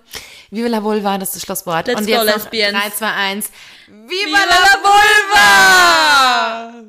Viva 0.51 0.69
la 0.69 0.83
Vulva, 0.83 1.19
das 1.19 1.29
ist 1.29 1.37
das 1.37 1.43
Schlusswort. 1.43 1.89
Let's 1.89 2.01
und 2.01 2.07
go, 2.07 2.13
jetzt 2.13 2.25
noch 2.27 2.35
Lesbians. 2.35 2.73
3, 2.73 2.91
2, 2.91 3.13
1. 3.13 3.51
Viva, 3.87 4.09
Viva 4.09 4.39
la 4.49 4.59
la 4.59 4.79
Vulva! 4.83 6.83